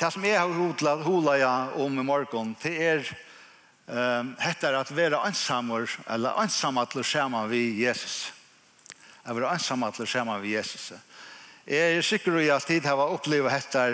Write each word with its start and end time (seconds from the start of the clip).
det 0.00 0.08
som 0.14 0.24
jeg 0.24 0.38
har 0.40 1.02
hula 1.04 1.34
ja 1.36 1.54
om 1.76 1.98
i 2.00 2.04
morgen, 2.04 2.54
det 2.62 2.72
er 2.80 3.02
um, 3.84 4.30
heter 4.40 4.78
at 4.78 4.92
være 4.96 5.18
ansammer, 5.28 5.90
eller 6.08 6.38
ansammatler 6.40 7.04
sammen 7.04 7.50
vi 7.50 7.82
Jesus. 7.82 8.32
Jeg 9.26 9.36
være 9.36 9.50
ansammatler 9.52 10.08
sammen 10.08 10.40
vi 10.40 10.54
Jesus. 10.54 10.92
Jeg 11.66 11.98
er 11.98 12.02
sikker 12.02 12.38
i 12.40 12.48
at 12.48 12.64
tid 12.64 12.88
har 12.88 12.96
opplevd 12.96 13.50
hette 13.52 13.84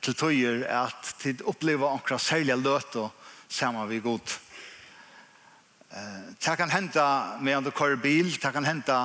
til 0.00 0.16
tøyer, 0.16 0.64
at 0.64 1.14
tid 1.20 1.44
opplevd 1.44 1.84
omkra 1.90 2.18
særlig 2.18 2.56
løt 2.56 2.96
og 2.96 3.12
sammen 3.48 3.88
vi 3.90 4.00
god. 4.00 4.38
Uh, 5.92 6.24
det 6.40 6.56
kan 6.56 6.72
hente 6.72 7.04
med 7.40 7.58
om 7.58 7.68
du 7.68 7.70
kører 7.70 8.00
bil, 8.00 8.32
det 8.32 8.52
kan 8.52 8.64
hente 8.64 8.96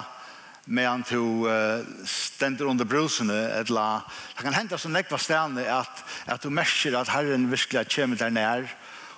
medan 0.66 1.04
du 1.10 1.46
uh, 1.46 1.86
stender 2.06 2.66
under 2.66 2.86
brusene 2.86 3.38
eller 3.60 4.02
det 4.36 4.44
kan 4.44 4.54
hända 4.54 4.78
så 4.78 4.90
nekva 4.90 5.18
stedene 5.18 5.66
at, 5.70 6.04
at 6.26 6.42
du 6.42 6.50
merker 6.50 6.98
at 6.98 7.10
Herren 7.14 7.52
virkelig 7.52 7.88
kommer 7.96 8.18
der 8.18 8.34
nær, 8.34 8.70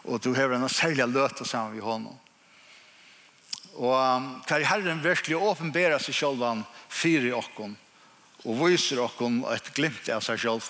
og 0.04 0.24
du 0.24 0.34
har 0.36 0.52
en 0.52 0.70
særlig 0.70 1.08
løte 1.08 1.46
sammen 1.46 1.76
med 1.76 1.84
honom. 1.84 2.20
Og 3.78 4.16
um, 4.16 4.42
där 4.50 4.64
Herren 4.64 5.02
verkligen 5.02 5.42
åpenbärar 5.42 6.00
sig 6.00 6.14
självan 6.14 6.64
fyra 6.90 7.28
i 7.28 7.34
okken 7.34 7.78
og 8.44 8.68
viser 8.68 9.00
okken 9.00 9.44
et 9.52 9.74
glimt 9.74 10.10
av 10.10 10.22
seg 10.26 10.40
selv. 10.40 10.70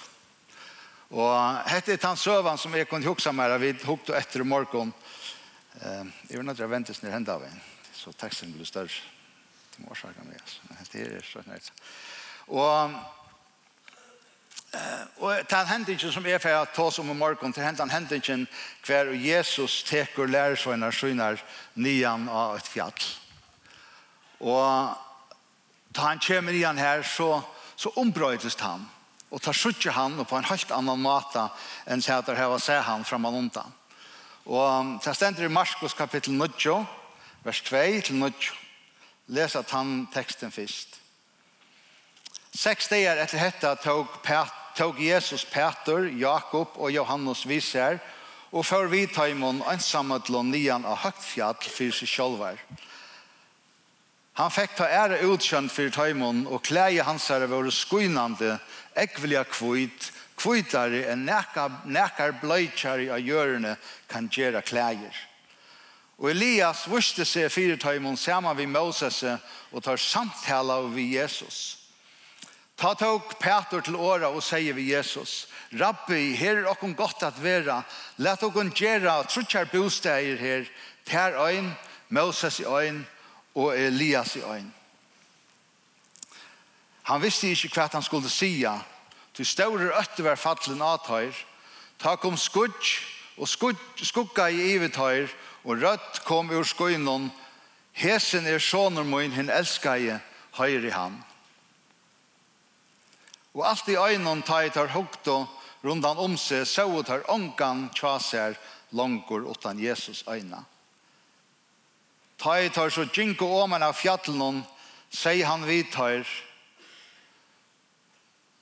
Og 1.07 1.32
hette 1.71 1.94
er 1.94 2.04
hans 2.04 2.23
søvann 2.26 2.59
som 2.59 2.73
jeg 2.76 2.88
kunne 2.90 3.07
huske 3.07 3.32
meg, 3.32 3.59
vid 3.62 3.84
hukt 3.85 4.09
och 4.09 4.16
efter 4.16 4.40
i 4.40 4.44
morgon. 4.44 4.94
Eh, 5.82 6.04
jag 6.27 6.38
vet 6.38 6.40
inte 6.40 6.52
att 6.52 6.59
jag 6.59 6.68
väntas 6.68 7.02
när 7.02 7.20
det 7.20 7.34
av 7.34 7.44
en. 7.44 7.62
Så 7.94 8.12
teksten 8.12 8.54
blir 8.54 8.66
større 8.66 9.16
det 9.77 9.86
må 9.86 9.94
årsaka 9.94 10.26
med, 10.26 10.41
oss. 10.41 10.62
Det 10.91 11.05
er 11.05 11.22
så 11.22 11.44
nødt. 11.45 11.72
Og 12.48 12.98
og 15.18 15.49
den 15.49 15.68
hendingen 15.68 16.12
som 16.12 16.26
er 16.26 16.41
for 16.41 16.52
jeg 16.52 16.70
ta 16.76 16.90
som 16.91 17.09
om 17.09 17.18
morgen 17.18 17.54
til 17.54 17.63
den 17.63 17.90
hendingen 17.90 18.48
hver 18.85 19.13
Jesus 19.16 19.84
teker 19.88 20.27
lærersvøyner 20.27 20.91
syner 20.91 21.40
nian 21.76 22.27
av 22.29 22.57
et 22.57 22.68
fjall. 22.68 23.05
Og 24.40 24.91
da 25.96 26.09
han 26.09 26.21
kommer 26.21 26.52
nian 26.52 26.77
her 26.77 27.02
så, 27.02 27.41
så 27.76 27.93
ombrøydes 27.96 28.59
han. 28.59 28.85
Og 29.32 29.41
tar 29.41 29.55
suttje 29.55 29.91
han 29.91 30.20
og 30.20 30.27
på 30.27 30.37
en 30.37 30.52
helt 30.52 30.71
annan 30.71 31.02
måte 31.02 31.48
enn 31.87 32.04
til 32.04 32.20
at 32.20 32.27
det 32.27 32.37
her 32.37 32.52
var 32.52 32.62
se 32.63 32.77
han 32.77 33.05
fram 33.05 33.26
og 33.26 33.40
undan. 33.40 33.74
Og 34.46 34.99
det 35.04 35.15
stender 35.15 35.48
i 35.48 35.52
Marskos 35.52 35.93
kapittel 35.93 36.34
9 36.34 36.77
vers 37.43 37.62
2 37.62 38.02
til 38.05 38.15
9 38.15 38.66
lesa 39.28 39.64
tann 39.64 40.08
teksten 40.14 40.52
først. 40.52 41.00
Seks 42.58 42.88
dager 42.90 43.20
etter 43.22 43.42
hetta 43.42 43.76
tog, 43.76 44.08
tog 44.76 45.00
Jesus 45.02 45.46
Peter, 45.46 46.08
Jakob 46.08 46.78
og 46.78 46.92
Johannes 46.92 47.46
viser, 47.48 48.00
og 48.52 48.66
før 48.66 48.88
vi 48.88 49.05
tar 49.12 49.34
imon 49.34 49.60
ensamme 49.68 50.20
til 50.24 50.40
nian 50.48 50.88
av 50.88 51.04
høgt 51.04 51.26
fjall 51.26 51.58
for 51.60 51.94
seg 51.94 52.10
sjølver. 52.10 52.62
Han 54.38 54.54
fikk 54.54 54.78
ta 54.78 54.88
ære 54.88 55.24
utkjønt 55.26 55.74
for 55.74 55.92
tøymon, 55.92 56.46
og 56.48 56.64
klæje 56.64 57.04
hans 57.04 57.28
herre 57.34 57.50
var 57.50 57.70
skuinande, 57.74 58.60
ekvelia 58.96 59.44
kvitt, 59.50 60.12
kvittare 60.38 61.08
enn 61.12 61.26
nekar 61.26 62.38
bløytjare 62.42 63.10
av 63.16 63.26
hjørne 63.26 63.74
kan 64.08 64.30
gjøre 64.30 64.62
klæjer. 64.62 65.09
Klæjer. 65.09 65.25
Og 66.18 66.31
Elias 66.31 66.88
vurste 66.90 67.25
seg 67.29 67.51
fire 67.53 67.78
tøymon 67.78 68.18
sammen 68.18 68.57
vi 68.57 68.66
Moses 68.66 69.22
og 69.72 69.84
tar 69.85 70.00
samtale 70.01 70.79
vi 70.96 71.12
Jesus. 71.13 71.78
Ta 72.78 72.94
tog 72.94 73.34
Peter 73.41 73.81
til 73.81 73.96
åra 73.96 74.29
og 74.29 74.44
sier 74.46 74.74
vi 74.78 74.91
Jesus, 74.91 75.47
Rabbi, 75.74 76.35
her 76.38 76.62
er 76.62 76.69
okkur 76.69 76.94
godt 76.96 77.24
at 77.25 77.40
vera, 77.41 77.81
let 78.22 78.44
okkur 78.46 78.69
gjerra 78.69 79.24
trutjar 79.25 79.66
bosteier 79.72 80.38
her, 80.38 80.69
ter 81.06 81.38
øyn, 81.41 81.72
Moses 82.09 82.59
i 82.59 82.66
øyn 82.69 83.02
og 83.56 83.74
Elias 83.78 84.35
i 84.35 84.46
øyn. 84.46 84.69
Han 87.09 87.22
visste 87.22 87.50
ikke 87.50 87.74
hva 87.74 87.90
han 87.94 88.06
skulle 88.06 88.30
sia, 88.30 88.78
til 89.34 89.46
større 89.46 89.94
øtte 89.97 90.24
var 90.24 90.38
fattelen 90.38 90.81
atøyr, 90.81 91.34
ta 92.00 92.16
kom 92.16 92.38
skudj 92.38 92.94
og 93.38 93.50
skugga 93.50 94.47
i 94.50 94.74
ivetøyr, 94.75 95.30
Og 95.68 95.82
rødt 95.82 96.22
kom 96.24 96.50
ur 96.56 96.64
skoinon, 96.64 97.28
hesen 97.92 98.48
er 98.48 98.62
soner 98.64 99.04
min, 99.04 99.34
hin 99.36 99.50
elskar 99.52 100.22
høyr 100.56 100.88
i 100.88 100.94
han. 100.96 101.18
Og 103.58 103.66
alt 103.68 103.90
i 103.92 103.98
øynene 104.00 104.46
tar 104.48 104.70
tar 104.72 104.94
høgt 104.94 105.28
og 105.28 105.48
rundan 105.84 106.18
om 106.24 106.38
seg, 106.40 106.64
så 106.70 106.88
tar 107.04 107.26
ångan 107.28 107.90
tjaser 107.96 108.56
langer 108.96 109.50
utan 109.52 109.80
Jesus 109.80 110.24
øyne. 110.30 110.64
Tar 112.38 112.70
tar 112.70 112.90
så 112.90 113.04
djinko 113.04 113.46
åmen 113.64 113.84
av 113.84 113.98
fjallen, 113.98 114.64
sier 115.10 115.46
han 115.46 115.66
vi 115.66 115.84
tar. 115.84 116.24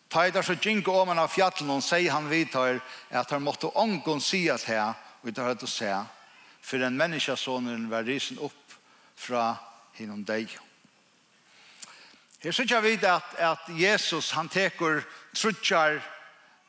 Tar 0.10 0.32
tar 0.32 0.48
så 0.48 0.56
djinko 0.56 0.96
åmen 1.04 1.20
av 1.20 1.28
fjallen, 1.28 1.82
sier 1.82 2.12
han 2.12 2.30
vi 2.30 2.46
tar, 2.46 2.80
at 3.12 3.30
han 3.30 3.44
måtte 3.44 3.68
ångan 3.68 4.22
si 4.22 4.48
at 4.50 4.64
her, 4.64 4.96
og 5.22 5.34
det 5.34 5.44
har 5.44 5.54
høyt 5.54 5.68
å 5.68 5.70
se, 5.70 5.92
för 6.66 6.80
en 6.80 6.98
människa 6.98 7.36
sonen 7.36 7.90
var 7.90 8.04
risen 8.04 8.38
upp 8.40 8.74
från 9.16 9.56
hinnom 9.94 10.24
dig. 10.24 10.48
Her 12.40 12.52
synes 12.52 12.72
jeg 12.72 12.84
vidt 12.84 13.04
at, 13.04 13.36
at 13.38 13.70
Jesus 13.70 14.32
han 14.32 14.50
teker 14.50 15.04
trutjar 15.36 16.02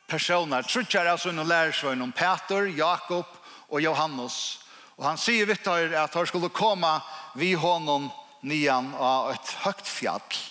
personer, 0.07 0.61
trutjar 0.61 1.09
altså 1.09 1.33
noen 1.33 1.49
lærersvøyne 1.49 2.03
om 2.05 2.13
Peter, 2.13 2.69
Jakob 2.69 3.25
og 3.69 3.81
Johannes. 3.81 4.59
Og 4.97 5.05
han 5.05 5.17
sier 5.17 5.49
vidt 5.49 5.65
her 5.65 5.97
at 6.03 6.13
han 6.13 6.29
skulle 6.29 6.53
komme 6.53 6.93
vi 7.35 7.55
honom 7.57 8.11
nian 8.45 8.93
av 8.93 9.33
et 9.33 9.55
høgt 9.65 9.89
fjall. 9.89 10.41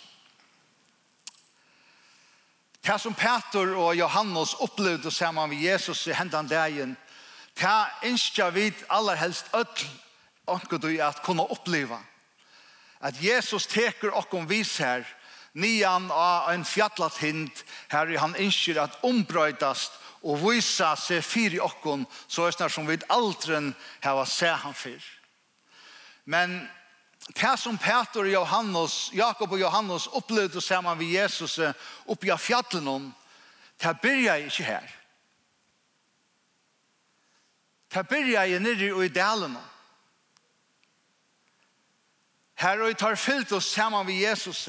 Det 2.83 2.99
som 2.99 3.15
Peter 3.15 3.77
og 3.79 3.95
Johannes 3.95 4.59
opplevde 4.59 5.11
sammen 5.11 5.55
med 5.55 5.62
Jesus 5.62 6.06
i 6.11 6.19
hendene 6.19 6.51
dagen, 6.51 6.99
Ta 7.56 7.89
innskja 8.03 8.50
vid 8.50 8.75
aller 8.89 9.17
helst 9.17 9.47
öll 9.53 9.87
ånko 10.47 10.78
du 10.78 10.91
at 11.03 11.22
kunna 11.25 11.43
oppleva. 11.43 11.99
At 13.00 13.22
Jesus 13.22 13.67
teker 13.67 14.15
okkom 14.15 14.47
vis 14.47 14.78
her 14.78 15.06
nian 15.56 16.11
av 16.12 16.50
en 16.53 16.65
fjallat 16.65 17.17
hind 17.19 17.65
her 17.89 18.12
han 18.21 18.37
innskjer 18.37 18.83
at 18.83 18.99
ombrøydast 19.05 19.93
og 20.27 20.41
visa 20.43 20.93
seg 21.00 21.25
fyri 21.25 21.61
okkom 21.62 22.05
så 22.28 22.47
er 22.47 22.56
snar 22.56 22.72
som 22.72 22.89
vid 22.89 23.06
aldren 23.09 23.73
heva 24.05 24.27
se 24.28 24.50
han 24.53 24.75
fyr. 24.75 25.03
Men 26.25 26.67
Det 27.34 27.59
som 27.59 27.78
Peter 27.78 28.21
og 28.21 28.33
Johannes, 28.33 29.11
Jakob 29.12 29.53
og 29.53 29.61
Johannes 29.61 30.06
opplevde 30.06 30.61
sammen 30.61 30.99
med 30.99 31.06
Jesus 31.11 31.59
oppe 32.06 32.28
i 32.28 32.37
fjallet, 32.38 33.12
det 33.83 34.00
byrja 34.00 34.37
ikke 34.47 34.62
her. 34.62 34.96
Ta 37.97 38.03
byrja 38.05 38.43
i 38.45 38.59
nirri 38.61 38.91
og 38.93 39.07
i 39.07 39.09
dalen. 39.09 39.55
Her 42.61 42.83
og 42.84 42.91
i 42.93 42.97
tar 43.01 43.17
fyllt 43.17 43.55
oss 43.57 43.71
saman 43.73 44.05
vi 44.05 44.19
Jesus. 44.21 44.67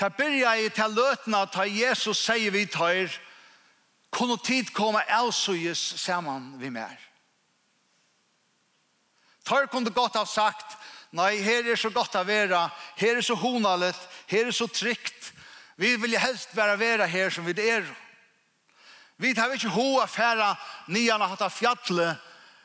Ta 0.00 0.08
byrja 0.08 0.54
i 0.56 0.70
ta 0.72 0.88
løtna 0.88 1.42
ta 1.52 1.68
Jesus 1.68 2.24
sier 2.24 2.56
vi 2.56 2.64
tar 2.72 3.12
kunne 4.08 4.40
tid 4.40 4.72
komme 4.72 5.04
avsøyes 5.12 5.82
saman 6.00 6.54
vi 6.56 6.72
mer. 6.72 6.96
Tar 9.44 9.68
kunne 9.68 9.92
godt 9.92 10.16
ha 10.16 10.24
sagt 10.24 10.78
Nei, 11.12 11.42
her 11.42 11.66
er 11.66 11.76
så 11.76 11.90
godt 11.90 12.14
å 12.14 12.22
være, 12.22 12.68
her 12.96 13.16
er 13.18 13.24
så 13.26 13.34
honalet, 13.34 13.98
her 14.30 14.46
er 14.46 14.54
så 14.54 14.68
trygt. 14.70 15.32
Vi 15.76 15.96
vil 15.98 16.14
helst 16.16 16.54
bare 16.54 16.78
være 16.78 17.08
her 17.10 17.34
som 17.34 17.44
vi 17.44 17.56
er. 17.66 17.84
Vi 19.20 19.34
tar 19.36 19.52
ikke 19.52 19.72
hoa 19.74 20.06
færa 20.08 20.54
nian 20.88 21.20
hatt 21.20 21.42
av 21.44 21.52
fjallet, 21.52 22.16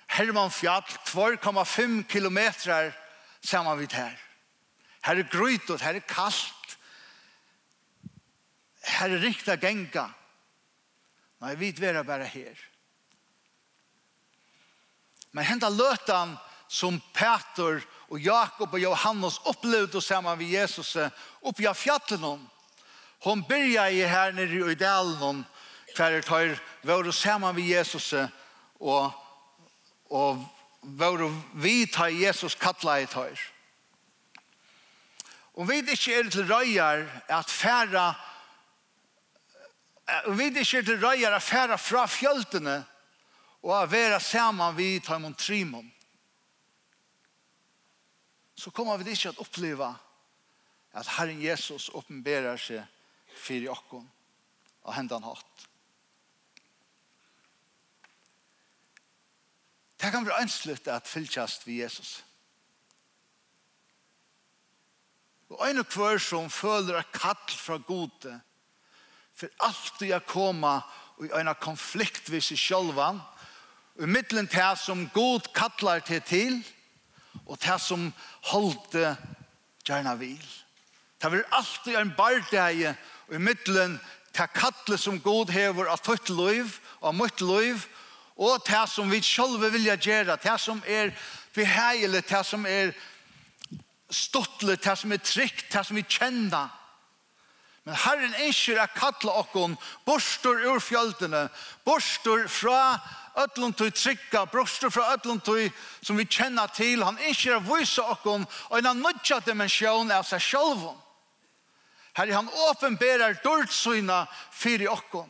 Herman 0.08 0.52
fjall, 0.54 0.86
2,5 1.10 2.04
kilometer 2.08 2.94
saman 3.44 3.80
vid 3.80 3.96
her. 3.98 4.14
Her 5.04 5.20
er 5.20 5.28
grytot, 5.30 5.82
her 5.82 5.98
er 5.98 6.06
kallt, 6.08 6.78
her 8.86 9.12
er 9.18 9.24
rikta 9.26 9.58
genga. 9.60 10.06
Nei, 11.44 11.56
vi 11.60 11.74
vera 11.76 12.06
bare 12.08 12.30
her. 12.30 12.56
Men 15.36 15.44
henta 15.50 15.68
løtan 15.70 16.38
som 16.72 17.02
Peter 17.14 17.82
og 18.08 18.22
Jakob 18.22 18.74
og 18.74 18.80
Johannes 18.80 19.42
opplevde 19.50 20.00
saman 20.02 20.40
vid 20.40 20.56
Jesus 20.56 20.96
oppi 21.42 21.68
av 21.68 21.76
fjallet 21.76 22.24
hon. 22.24 22.40
Hon 23.26 23.44
byrja 23.44 23.90
i 23.92 24.06
her 24.08 24.32
nere 24.38 24.72
i 24.72 24.80
dalen 24.80 25.44
færre 25.96 26.22
tøyr 26.26 26.60
våre 26.84 27.14
saman 27.14 27.56
med 27.56 27.68
Jesus 27.70 28.14
og, 28.14 29.12
og 30.10 30.46
våre 30.82 31.32
vi 31.54 31.86
tar 31.88 32.14
Jesus 32.14 32.56
kattla 32.56 33.00
i 33.02 33.10
tøyr. 33.10 33.40
Og 35.56 35.70
vi 35.70 35.80
ikke 35.80 36.20
er 36.20 36.30
til 36.30 36.48
røyer 36.52 37.06
at 37.32 37.50
færre 37.50 38.14
vi 40.38 40.52
ikke 40.52 40.78
er 40.78 40.86
til 40.86 41.02
røyer 41.02 41.34
at 41.34 41.44
fære 41.44 41.78
fra 41.82 42.06
fjøltene 42.06 42.78
og 43.66 43.72
å 43.74 43.86
være 43.90 44.20
saman 44.22 44.76
vi 44.78 45.00
tar 45.02 45.18
mon 45.20 45.34
trimon. 45.34 45.88
Så 48.56 48.70
kommer 48.72 48.98
vi 49.02 49.12
ikke 49.12 49.34
at 49.34 49.42
oppleve 49.42 49.88
at 50.96 51.10
Herren 51.18 51.42
Jesus 51.42 51.90
åpenberer 51.90 52.62
seg 52.62 52.86
fyrir 53.36 53.74
okkon 53.74 54.06
og 54.86 54.94
hendene 54.94 55.34
hatt. 55.34 55.66
Det 60.06 60.12
kan 60.12 60.26
være 60.26 60.42
ønsligt 60.42 60.88
at 60.88 61.08
fylltjast 61.08 61.64
vi 61.68 61.82
Jesus. 61.82 62.24
Og 65.50 65.70
en 65.70 65.80
og 65.82 65.86
hver 65.96 66.20
som 66.22 66.50
føler 66.50 67.00
et 67.00 67.10
kall 67.14 67.56
fra 67.58 67.80
gode, 67.88 68.34
for 69.34 69.50
alltid 69.66 70.14
å 70.14 70.20
komme 70.30 70.76
i 71.26 71.32
en 71.40 71.50
konflikt 71.58 72.30
ved 72.30 72.46
seg 72.46 72.62
sjølvan, 72.62 73.18
og 73.98 74.14
middelen 74.14 74.46
til 74.52 74.78
som 74.78 75.08
god 75.10 75.50
kallar 75.58 76.06
til 76.06 76.22
til, 76.22 76.62
og 77.48 77.58
til 77.66 77.82
som 77.82 78.06
holde 78.52 79.16
gjerne 79.88 80.14
vil. 80.22 80.46
Det 81.18 81.34
vil 81.34 81.50
alltid 81.50 81.98
en 81.98 82.14
bardeie, 82.14 82.94
og 83.26 83.40
i 83.40 83.42
middelen 83.42 83.98
til 84.38 84.54
kallet 84.54 85.02
som 85.02 85.18
god 85.18 85.50
hever 85.50 85.90
av 85.90 86.06
tøtt 86.06 86.30
liv, 86.30 86.78
av 87.02 87.18
møtt 87.18 87.42
liv, 87.42 87.90
Og 88.36 88.64
det 88.68 88.84
som 88.92 89.12
vi 89.12 89.22
selv 89.24 89.62
vilja 89.74 89.96
gjøre, 89.96 90.38
det 90.44 90.60
som 90.60 90.82
er 90.88 91.14
behagelig, 91.56 92.24
det 92.30 92.46
som 92.46 92.66
er 92.66 92.92
stottelig, 94.10 94.80
det 94.84 94.98
som 94.98 95.12
er 95.12 95.24
trygt, 95.24 95.70
det 95.74 95.86
som 95.86 95.96
vi 95.96 96.04
kjenner. 96.04 96.68
Men 97.86 97.96
Herren 98.02 98.34
ønsker 98.42 98.80
å 98.82 98.88
kalle 98.98 99.32
oss 99.40 99.78
bostor 100.06 100.64
ur 100.66 100.82
fjöldene, 100.82 101.48
bostor 101.86 102.48
fra 102.50 102.98
ödlund 103.38 103.78
til 103.78 103.92
trygga, 103.92 104.46
borster 104.46 104.90
fra 104.90 105.14
ödlund 105.14 105.44
til 105.46 105.72
som 106.02 106.18
vi 106.18 106.26
kjenner 106.26 106.68
til. 106.74 107.04
Han 107.04 107.20
ønsker 107.20 107.58
å 107.58 107.64
vise 107.68 108.02
oss 108.02 108.26
og 108.26 108.78
en 108.80 109.02
nødja 109.02 109.40
dimensjon 109.46 110.12
av 110.12 110.26
seg 110.28 110.42
selv. 110.42 110.88
Herre, 112.16 112.34
han 112.34 112.50
åpenberer 112.70 113.42
dørtsøyna 113.44 114.24
fyrir 114.52 114.90
oss. 114.90 115.28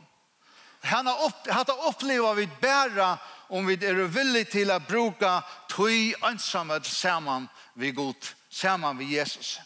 Han 0.86 1.08
har 1.08 1.26
upp, 1.26 1.52
hatt 1.52 1.70
uppleva 1.70 2.34
vi 2.34 2.50
bära 2.62 3.18
om 3.48 3.66
vi 3.66 3.74
är 3.74 3.94
villiga 3.94 4.46
till 4.46 4.72
att 4.72 4.88
bruka 4.88 5.44
tog 5.68 6.14
ensamma 6.24 6.82
samman 6.84 7.48
vi 7.74 7.92
god, 7.92 8.26
samman 8.50 8.98
vi 8.98 9.06
Jesus. 9.06 9.60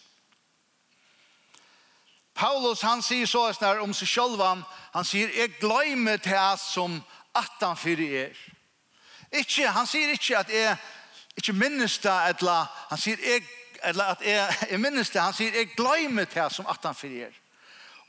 Paulus 2.33 2.81
han 2.81 3.01
säger 3.01 3.25
så 3.25 3.51
här 3.51 3.79
om 3.79 3.93
sig 3.93 4.07
själv. 4.07 4.63
Han 4.91 5.05
säger, 5.05 5.39
jag 5.39 5.51
glömmer 5.51 6.17
det 6.17 6.29
här 6.29 6.57
som 6.57 7.03
attan 7.31 7.77
för 7.77 7.99
er. 7.99 8.37
Ikke, 9.31 9.67
han 9.67 9.87
säger 9.87 10.09
inte 10.09 10.39
att 10.39 10.49
är 10.49 10.77
inte 11.35 11.53
minns 11.53 11.99
det 11.99 12.11
eller 12.11 12.65
han 12.89 12.97
säger 12.97 13.31
jag 13.31 13.43
eller 13.81 14.05
att 14.05 14.21
är 14.21 14.55
jag 14.69 14.79
minns 14.79 15.09
det. 15.09 15.19
Han 15.19 15.33
säger, 15.33 15.55
jag 15.55 15.67
glömmer 15.67 16.27
det 16.33 16.39
här 16.39 16.49
som 16.49 16.67
attan 16.67 16.95
för 16.95 17.07
er. 17.07 17.38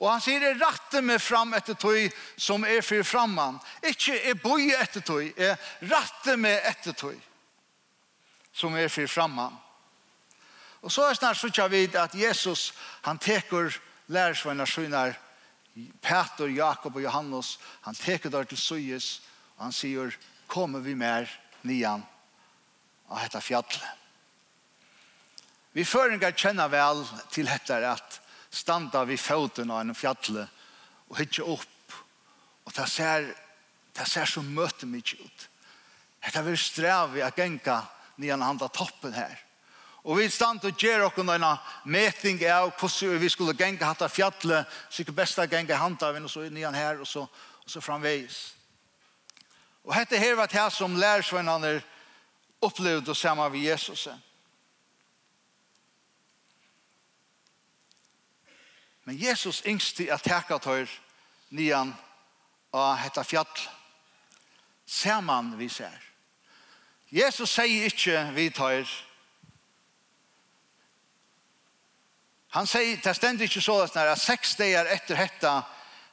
Og 0.01 0.09
han 0.09 0.23
sier, 0.25 0.41
jeg 0.41 0.57
rette 0.61 1.03
meg 1.05 1.21
fram 1.21 1.53
etter 1.57 1.77
tog 1.77 2.15
som 2.41 2.65
er 2.65 2.81
for 2.85 3.05
framman. 3.05 3.59
Ikke 3.85 4.17
jeg 4.17 4.39
bøye 4.41 4.79
etter 4.81 5.05
tog, 5.05 5.27
jeg 5.37 5.59
rette 5.91 6.37
meg 6.41 6.65
etter 6.71 6.97
tog 6.97 7.19
som 8.57 8.75
er 8.77 8.89
for 8.91 9.07
framman. 9.07 9.55
Og 10.81 10.93
så 10.93 11.05
er 11.07 11.19
snart 11.19 11.37
så 11.37 11.69
vi 11.69 11.85
at 11.95 12.15
Jesus, 12.17 12.73
han 13.05 13.19
teker 13.19 13.77
lærersvenner 14.09 14.67
sønner, 14.67 15.19
Peter, 16.03 16.49
Jakob 16.49 16.97
og 16.97 17.03
Johannes, 17.03 17.59
han 17.83 17.95
teker 17.95 18.31
der 18.31 18.45
til 18.45 18.59
Søyes, 18.59 19.21
og 19.57 19.69
han 19.69 19.73
sier, 19.73 20.17
kommer 20.49 20.81
vi 20.81 20.95
mer 20.95 21.29
nian 21.63 22.03
av 23.09 23.21
dette 23.23 23.41
fjallet. 23.45 23.85
Vi 25.73 25.85
føringer 25.87 26.35
kjenner 26.35 26.73
vel 26.73 27.05
til 27.31 27.47
dette 27.47 27.77
at 27.87 28.19
standa 28.51 29.05
vid 29.05 29.21
foten 29.21 29.71
av 29.71 29.81
en 29.81 29.95
fjallet 29.95 30.49
og 31.11 31.19
hitje 31.19 31.45
opp. 31.47 31.95
Og 32.67 32.75
det 32.75 32.87
ser, 32.91 33.29
det 33.97 34.07
ser 34.09 34.27
så 34.27 34.43
møte 34.43 34.87
mye 34.87 35.19
ut. 35.19 35.47
Det 36.21 36.43
vil 36.45 36.59
streve 36.59 37.25
å 37.25 37.31
genka 37.35 37.81
nian 38.21 38.43
handa 38.43 38.69
toppen 38.69 39.15
her. 39.17 39.39
Og 40.05 40.17
vi 40.17 40.29
stand 40.33 40.65
og 40.65 40.81
gjør 40.81 41.07
oss 41.07 41.19
en 41.21 41.45
meting 41.85 42.41
av 42.49 42.73
hvordan 42.79 43.19
vi 43.21 43.29
skulle 43.29 43.57
genka 43.57 43.87
hatt 43.87 44.03
av 44.03 44.13
fjallet, 44.13 44.67
sikkert 44.91 45.17
besta 45.17 45.47
genka 45.47 45.77
handa 45.77 46.09
av 46.09 46.17
og 46.17 46.31
så 46.31 46.47
nian 46.49 46.75
her 46.75 47.01
og 47.01 47.09
så, 47.09 47.27
og 47.27 47.69
så 47.71 47.81
framvegis. 47.81 48.55
Og 49.85 49.95
dette 49.97 50.19
her 50.21 50.37
var 50.37 50.49
det 50.53 50.73
som 50.73 50.97
lærersvennerne 50.97 51.81
opplevde 52.61 53.15
sammen 53.15 53.53
med 53.53 53.61
Jesus. 53.61 54.07
Jesus. 54.07 54.30
Men 59.11 59.19
Jesus 59.19 59.63
yngst 59.67 59.97
til 59.97 60.07
at 60.15 60.23
teka 60.23 60.61
tøyr 60.63 60.91
nian 61.51 61.89
av 62.71 62.93
hetta 63.03 63.25
fjall 63.27 63.63
saman 64.87 65.49
vi 65.59 65.67
ser. 65.67 65.97
Jesus 67.11 67.51
sier 67.51 67.89
ikkje 67.89 68.23
vi 68.37 68.45
tøyr 68.55 68.87
Han 72.55 72.71
sier, 72.71 73.03
det 73.03 73.17
stender 73.19 73.51
ikke 73.51 73.65
så 73.67 73.81
at 73.83 74.23
seks 74.23 74.55
dager 74.63 74.87
etter 74.95 75.19
hetta 75.19 75.57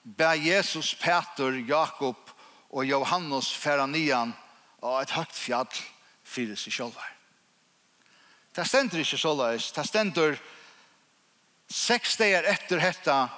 ber 0.01 0.33
Jesus, 0.33 0.95
Peter, 0.97 1.53
Jakob 1.69 2.33
og 2.69 2.85
Johannes 2.85 3.53
færa 3.53 3.85
nian 3.85 4.33
av 4.81 5.03
et 5.03 5.13
høgt 5.13 5.37
fjall 5.37 5.85
fyrir 6.25 6.57
seg 6.57 6.73
sjálvar. 6.73 7.09
Det 8.57 8.65
stender 8.65 9.05
ikke 9.05 9.21
så 9.21 9.37
løs. 9.37 9.69
Det 9.73 9.85
stender 9.85 10.37
Seks 11.67 12.15
dagar 12.17 12.43
etter 12.47 12.79
hetta 12.79 13.29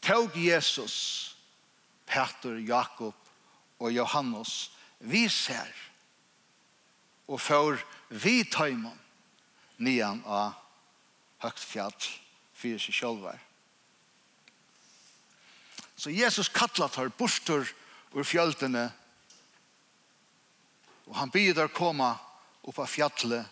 tog 0.00 0.36
Jesus 0.36 1.36
Peter, 2.06 2.58
Jakob 2.60 3.14
og 3.80 3.92
Johannes 3.92 4.70
vi 4.98 5.24
ser 5.32 5.72
og 7.24 7.40
får 7.40 7.80
vi 8.12 8.42
tøymon 8.44 8.98
nian 9.80 10.20
av 10.28 10.52
högt 11.44 11.64
fjall 11.64 11.96
fyrir 12.54 12.80
seg 12.80 12.94
sjálvar. 12.94 13.40
Så 15.96 16.12
Jesus 16.12 16.52
kallar 16.52 16.92
tar 16.92 17.08
bostur 17.16 17.64
ur 18.12 18.28
fjöldene 18.28 18.90
og 21.08 21.16
han 21.16 21.32
byr 21.32 21.56
der 21.56 21.72
koma 21.72 22.14
upp 22.64 22.78
av 22.78 22.92
fjallet 22.92 23.48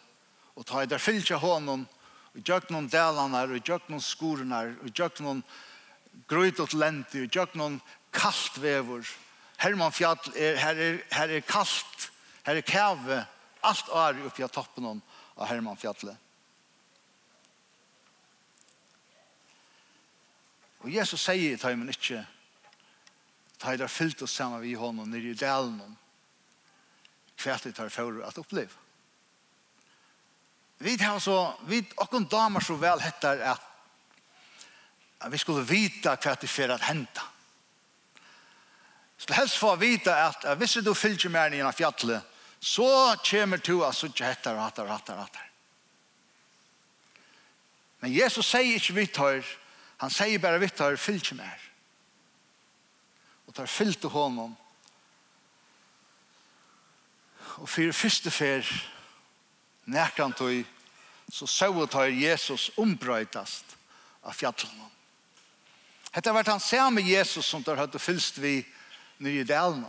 og 0.56 0.68
ta 0.68 0.84
i 0.84 0.88
der 0.88 1.00
fylltja 1.00 1.40
honom 1.40 1.86
og 1.88 2.01
og 2.32 2.40
gjøknon 2.40 2.88
delanar, 2.88 3.52
og 3.52 3.66
gjøknon 3.66 4.00
skorenar, 4.00 4.72
og 4.80 4.92
gjøknon 4.96 5.42
grøytot 6.28 6.74
lenti, 6.74 7.26
og 7.26 7.32
gjøknon 7.32 7.78
kallt 8.12 8.58
vevor. 8.62 9.04
Herman 9.62 9.92
Fjall, 9.94 10.18
er, 10.34 10.56
her, 10.58 10.80
er, 10.80 10.98
her 11.12 11.36
er 11.36 11.46
kallt, 11.46 12.10
her 12.46 12.58
er 12.58 12.66
kæve, 12.66 13.22
alt 13.62 13.94
er 13.94 14.20
oppi 14.26 14.44
av 14.44 14.50
toppen 14.52 14.88
av 14.88 15.46
Herman 15.46 15.78
Fjallet. 15.78 16.18
Og 20.82 20.90
Jesus 20.90 21.22
sier 21.22 21.58
til 21.58 21.76
ham 21.76 21.84
ikke, 21.88 22.24
til 23.62 23.78
der 23.78 23.90
fyllt 23.90 24.24
oss 24.26 24.34
sammen 24.34 24.64
vi 24.64 24.74
hånden 24.74 25.12
nere 25.14 25.30
i 25.30 25.38
delen, 25.38 25.78
hva 27.42 27.58
det 27.62 27.76
tar 27.76 27.90
for 27.90 28.18
at 28.26 28.38
oppleve 28.38 28.81
vi 30.82 30.96
har 31.02 31.18
så, 31.18 31.54
vi, 31.66 31.78
okkon 31.96 32.24
damer 32.26 32.64
så 32.64 32.74
vel 32.74 33.00
hettar 33.00 33.38
at, 33.52 33.68
at 35.22 35.30
vi 35.30 35.38
skulle 35.38 35.62
vita 35.62 36.16
hva 36.16 36.34
det 36.34 36.50
for 36.50 36.74
at 36.74 36.88
henta. 36.88 37.28
Skulle 39.14 39.38
helst 39.38 39.60
få 39.60 39.76
vita 39.78 40.16
at, 40.26 40.44
at 40.44 40.58
hvis 40.58 40.80
du 40.82 40.90
fylgjer 40.94 41.30
mer 41.30 41.54
i 41.54 41.60
en 41.62 41.72
fjallet, 41.72 42.26
så 42.58 43.14
kommer 43.22 43.62
du 43.62 43.84
at 43.84 43.94
så 43.94 44.08
suttje 44.08 44.26
hettar, 44.26 44.58
hattar, 44.58 44.90
hattar, 44.90 45.20
hattar. 45.22 45.46
Men 48.02 48.10
Jesus 48.10 48.50
sier 48.50 48.80
ikke 48.80 48.96
vi 48.96 49.06
tar, 49.06 49.46
han 50.02 50.10
sier 50.10 50.42
bare 50.42 50.58
vi 50.58 50.68
tar, 50.74 50.96
her, 50.98 51.14
ikke 51.14 51.38
mer. 51.38 51.68
Og 53.46 53.54
tar 53.54 53.70
fyllt 53.70 54.00
til 54.02 54.10
honom. 54.10 54.56
Og 57.62 57.68
fyrir 57.70 57.94
første 57.94 58.30
fyrir, 58.30 58.66
Nærkantøy, 59.84 60.62
så 61.32 61.46
såg 61.46 61.90
tar 61.90 62.12
Jesus 62.12 62.70
ombrøytast 62.76 63.76
av 64.22 64.36
fjallene. 64.36 64.88
Hette 66.12 66.28
har 66.28 66.36
vært 66.36 66.52
han 66.52 66.60
samme 66.60 67.02
Jesus 67.02 67.46
som 67.48 67.62
der 67.64 67.80
hadde 67.80 67.98
fylst 67.98 68.38
vi 68.38 68.60
nye 69.22 69.44
delene. 69.48 69.88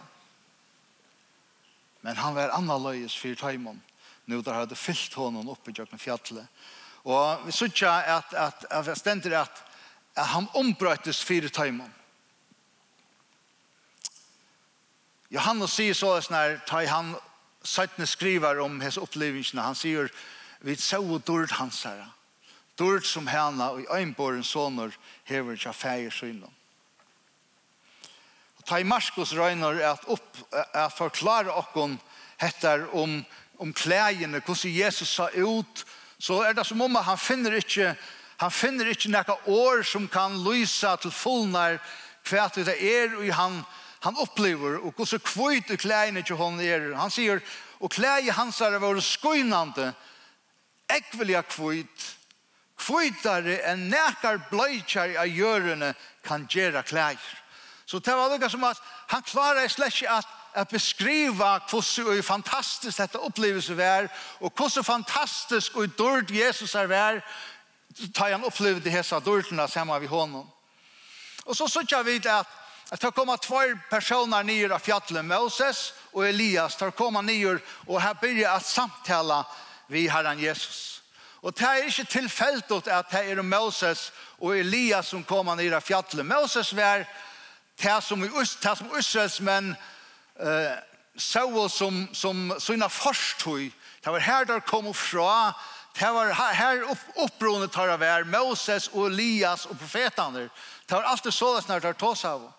Men 2.03 2.15
han 2.19 2.35
var 2.35 2.55
annerledes 2.55 3.15
for 3.15 3.35
tøymon. 3.35 3.81
Nå 4.25 4.39
der 4.41 4.63
hadde 4.63 4.79
fyllt 4.79 5.13
hånden 5.19 5.49
oppe 5.51 5.71
i 5.71 5.75
Jøkken 5.77 5.99
fjallet. 5.99 6.47
Og 7.03 7.43
vi 7.47 7.51
sykja 7.51 7.91
at, 8.17 8.33
at, 8.33 8.65
at, 8.69 8.87
at 8.87 9.07
at, 9.07 9.25
at, 9.25 9.61
at 10.15 10.27
han 10.31 10.47
ombrøytes 10.55 11.23
for 11.23 11.47
tøymon. 11.51 11.91
Johannes 15.33 15.73
sier 15.73 15.95
så 15.97 16.13
sånn 16.21 16.59
tar 16.69 16.85
han 16.91 17.15
Søytene 17.63 18.07
skriver 18.07 18.59
om 18.59 18.81
hans 18.81 18.97
opplevelsene. 18.97 19.61
Han 19.61 19.75
sier, 19.75 20.11
vi 20.61 20.75
så 20.75 21.01
dård 21.27 21.51
hans 21.59 21.83
herre. 21.83 22.09
Dård 22.79 23.05
som 23.05 23.27
henne 23.27 23.69
og 23.69 23.85
øynbåren 23.93 24.43
soner 24.43 24.91
hever 25.23 25.53
ikke 25.53 25.73
feir 25.73 26.09
synen. 26.09 26.51
och 28.63 28.69
ta 28.69 28.79
i 28.79 28.83
Marskos 28.83 29.33
røyner 29.33 29.81
at, 29.83 30.05
opp, 30.07 30.37
at 30.73 30.93
forklare 30.95 31.51
okken 31.51 31.97
heter 32.39 32.85
om, 32.95 33.25
om 33.59 33.73
klægene, 33.73 34.39
hvordan 34.39 34.71
Jesus 34.71 35.09
sa 35.09 35.27
ut, 35.35 35.85
så 36.19 36.41
er 36.47 36.53
det 36.53 36.65
som 36.65 36.81
om 36.81 36.95
han 36.95 37.17
finner 37.17 37.59
ikke 37.59 37.95
Han 38.37 38.51
finner 38.51 38.89
ikke 38.89 39.11
noen 39.13 39.43
år 39.45 39.83
som 39.87 40.07
kan 40.07 40.33
lysa 40.43 40.95
til 40.99 41.11
fullnær 41.11 41.77
hva 42.27 42.47
det 42.55 42.73
er 42.75 43.13
i 43.23 43.29
han 43.31 43.61
han 44.03 44.17
upplever 44.17 44.85
och 44.85 44.97
hur 44.97 45.05
så 45.05 45.19
kvöjt 45.19 45.69
och 45.69 45.79
kläne 45.79 46.23
till 46.23 46.35
hon 46.35 46.61
är. 46.61 46.93
Han 46.93 47.11
säger 47.11 47.41
och 47.77 47.91
kläje 47.91 48.31
hans 48.31 48.61
är 48.61 48.79
vår 48.79 48.99
skojnande 48.99 49.93
ekveliga 50.87 51.41
kvöjt 51.41 52.17
kvöjtare 52.77 53.57
än 53.57 53.89
näkar 53.89 54.41
blöjtjar 54.49 55.19
av 55.19 55.27
görene 55.27 55.93
kan 56.21 56.47
göra 56.49 56.83
kläjer. 56.83 57.39
Så 57.85 57.99
det 57.99 58.15
var 58.15 58.29
lika 58.29 58.49
som 58.49 58.63
att 58.63 58.81
han 59.07 59.21
klarar 59.21 59.67
släck 59.67 60.03
att 60.03 60.27
att 60.53 60.69
beskriva 60.69 61.61
hur 61.97 62.21
fantastiskt 62.21 62.97
detta 62.97 63.17
upplevelse 63.17 63.73
var 63.73 64.09
och 64.39 64.59
hur 64.59 64.83
fantastiskt 64.83 65.75
och 65.75 65.89
dörd 65.89 66.31
Jesus 66.31 66.75
är 66.75 66.87
var 66.87 67.25
tar 68.13 68.31
han 68.31 68.43
upplevde 68.43 68.89
dessa 68.89 69.19
dörrarna 69.19 69.67
samman 69.67 70.01
vid 70.01 70.09
honom. 70.09 70.49
Och 71.43 71.57
så 71.57 71.67
såg 71.67 72.05
vi 72.05 72.29
att 72.29 72.62
at 72.93 73.01
det 73.01 73.11
kommer 73.11 73.37
två 73.37 73.61
personer 73.89 74.43
nyer 74.43 74.69
av 74.69 74.79
fjallet, 74.79 75.25
Moses 75.25 75.93
og 76.13 76.27
Elias, 76.27 76.75
det 76.77 76.91
kommer 76.93 77.25
nyer 77.25 77.57
og 77.87 78.01
her 78.01 78.13
börjar 78.13 78.55
att 78.55 78.65
samtala 78.65 79.45
vi 79.87 80.07
herren 80.07 80.39
Jesus. 80.39 81.01
Og 81.41 81.53
det 81.57 81.65
er 81.65 81.87
ikke 81.89 82.05
tilfellet 82.05 82.87
at 82.87 83.09
det 83.11 83.31
er 83.31 83.41
Moses 83.41 84.11
og 84.37 84.59
Elias 84.59 85.07
som 85.07 85.23
kommer 85.23 85.55
nyer 85.55 85.73
av 85.73 85.81
fjallet. 85.81 86.25
Moses 86.25 86.75
var 86.75 87.07
det 87.81 88.03
som, 88.03 88.21
det 88.21 88.77
som 88.77 88.97
Israels 88.99 89.41
menn 89.41 89.75
eh, 90.39 90.77
så 91.17 91.69
som, 91.69 92.07
som 92.13 92.53
sina 92.59 92.87
forstøy. 92.87 93.71
Det 94.05 94.11
var 94.11 94.19
her 94.19 94.45
der 94.45 94.59
kom 94.59 94.93
fra 94.93 95.53
Det 95.99 96.09
var 96.13 96.33
her 96.33 96.83
oppbrunnet 97.15 97.71
tar 97.71 97.89
av 97.89 98.01
er 98.01 98.23
Moses 98.23 98.87
og 98.93 99.07
Elias 99.07 99.65
og 99.65 99.77
profetene. 99.77 100.49
Det 100.89 100.95
var 100.95 101.03
alltid 101.03 101.33
så 101.33 101.55
det 101.55 101.63
snart 101.63 101.81
tar 101.81 101.93
tås 101.93 102.25
av. 102.25 102.53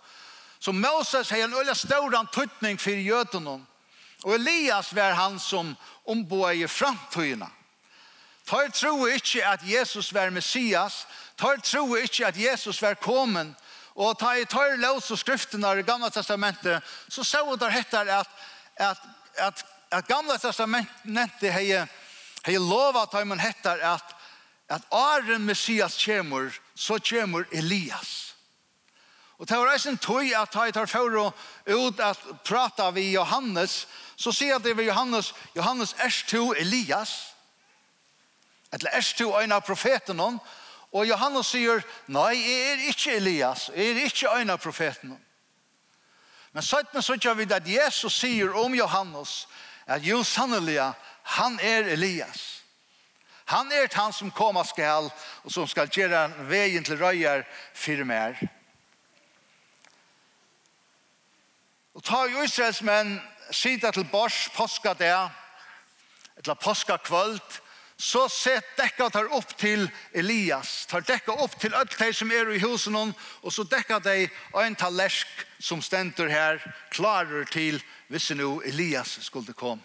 Så 0.64 0.72
Moses 0.72 1.30
har 1.30 1.38
en 1.44 1.54
øyla 1.54 1.74
stor 1.74 2.14
tuttning 2.32 2.80
for 2.80 2.90
jøtunnen. 2.90 3.66
Og 4.24 4.34
Elias 4.34 4.94
var 4.96 5.12
han 5.12 5.38
som 5.40 5.76
omboa 6.06 6.52
i 6.52 6.66
framtøyna. 6.66 7.50
Tar 8.46 8.70
tro 8.72 9.06
ikke 9.06 9.44
at 9.44 9.60
Jesus 9.68 10.14
var 10.14 10.30
Messias. 10.30 11.06
Tar 11.36 11.60
tro 11.60 11.96
ikke 11.96 12.26
at 12.26 12.36
Jesus 12.36 12.82
var 12.82 12.94
kommen. 12.94 13.56
Og 13.94 14.18
ta 14.18 14.32
i 14.40 14.44
tar 14.44 14.76
løs 14.80 15.10
og 15.10 15.18
skriftene 15.18 15.78
i 15.78 15.82
Gamla 15.82 16.08
Testamentet, 16.10 16.82
så 17.08 17.24
så 17.24 17.56
det 17.60 17.72
heter 17.72 18.08
at, 18.20 18.28
at, 18.76 18.98
at, 19.38 19.64
at 19.90 20.08
Gamla 20.08 20.38
Testamentet 20.38 21.52
har 21.52 21.88
hei 22.44 22.56
lova 22.56 23.06
ta 23.06 23.20
i 23.20 23.24
man 23.24 23.38
hettar 23.38 23.78
at, 23.78 24.16
at 24.68 24.82
Aren 24.90 25.44
Messias 25.44 25.96
kjemur, 25.96 26.52
så 26.74 26.98
kjemur 26.98 27.44
Elias. 27.52 28.33
Og 29.38 29.48
det 29.48 29.58
var 29.58 29.72
eisen 29.72 29.98
tøy 29.98 30.30
at 30.38 30.54
han 30.54 30.72
tar 30.72 30.86
for 30.86 31.18
å 31.18 31.26
ut 31.66 32.00
at 32.00 32.20
prata 32.46 32.90
vi 32.94 33.10
Johannes, 33.12 33.84
så 34.16 34.32
sier 34.32 34.62
det 34.62 34.76
vi 34.78 34.86
Johannes, 34.86 35.32
Johannes 35.56 35.94
er 35.98 36.14
to 36.28 36.52
Elias, 36.54 37.34
eller 38.72 38.94
er 38.94 39.10
to 39.18 39.32
en 39.38 39.52
av 39.52 39.66
profeten 39.66 40.18
hon, 40.22 40.38
og 40.94 41.06
Johannes 41.08 41.50
sier, 41.50 41.82
nei, 42.06 42.34
jeg 42.38 42.70
er 42.70 42.88
ikke 42.92 43.16
Elias, 43.18 43.68
jeg 43.74 43.96
er 43.96 44.06
ikke 44.06 44.34
en 44.38 44.54
av 44.54 44.62
profeten 44.62 45.16
hon. 45.16 45.22
Men 46.54 46.62
søttene 46.62 47.02
så 47.02 47.16
gjør 47.18 47.40
vi 47.40 47.50
at 47.50 47.66
Jesus 47.66 48.14
sier 48.14 48.54
om 48.54 48.74
Johannes, 48.78 49.48
at 49.90 50.06
jo 50.06 50.22
sannelig, 50.22 50.78
han 51.34 51.58
er 51.58 51.90
Elias. 51.90 52.62
Han 53.50 53.72
er 53.72 53.90
han 53.92 54.12
som 54.12 54.30
kommer 54.30 54.64
skal, 54.64 55.10
og 55.42 55.52
som 55.52 55.66
skal 55.68 55.90
gjøre 55.90 56.28
veien 56.48 56.84
til 56.84 56.96
røyer 57.02 57.42
firmer. 57.74 58.38
Og 61.94 62.02
ta 62.02 62.24
jo 62.26 62.42
Israels 62.42 62.82
menn 62.82 63.16
sida 63.54 63.92
til 63.94 64.06
bors 64.10 64.48
påska 64.56 64.94
der, 64.98 65.30
eller 66.36 66.54
påska 66.54 66.98
kvöld, 66.98 67.60
så 67.96 68.28
sett 68.28 68.74
dekka 68.76 69.06
tar 69.10 69.30
opp 69.32 69.52
til 69.58 69.86
Elias, 70.12 70.86
tar 70.90 71.04
dekka 71.06 71.36
opp 71.44 71.54
til 71.62 71.74
öll 71.78 71.92
de 71.98 72.10
som 72.12 72.32
er 72.34 72.50
i 72.50 72.58
husen 72.58 72.94
hon, 72.94 73.14
og 73.42 73.52
så 73.52 73.62
dekka 73.62 74.00
de 74.02 74.28
ein 74.58 74.74
talersk 74.74 75.28
som 75.60 75.82
stendur 75.82 76.28
her, 76.28 76.58
klarer 76.90 77.46
til 77.46 77.78
hvis 78.08 78.30
nu 78.34 78.60
Elias 78.66 79.18
skulle 79.22 79.54
komme. 79.54 79.82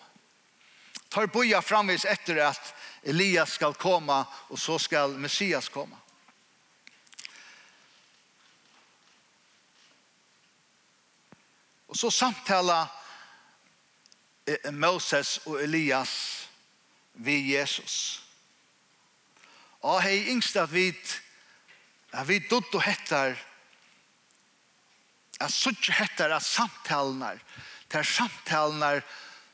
Tar 1.09 1.27
boja 1.27 1.61
framvis 1.61 2.05
etter 2.05 2.41
at 2.49 2.73
Elias 3.03 3.53
skal 3.57 3.73
komme, 3.73 4.25
og 4.49 4.59
så 4.59 4.77
skal 4.77 5.09
Messias 5.09 5.69
komme. 5.69 5.95
Og 11.89 11.97
så 11.97 12.11
samtala 12.13 12.83
Moses 14.71 15.39
og 15.45 15.61
Elias 15.61 16.13
vi 17.13 17.55
Jesus. 17.55 18.21
Og 19.81 20.01
hei 20.03 20.29
yngst 20.31 20.57
at 20.59 20.71
vi 20.73 20.91
at 22.09 22.25
vi 22.27 22.39
dutt 22.49 22.73
og 22.73 22.83
hettar 22.83 23.37
at 25.39 25.53
suttje 25.53 25.93
hettar 25.95 26.33
at 26.35 26.43
samtalenar 26.43 27.39
til 27.89 28.05
samtalenar 28.05 29.03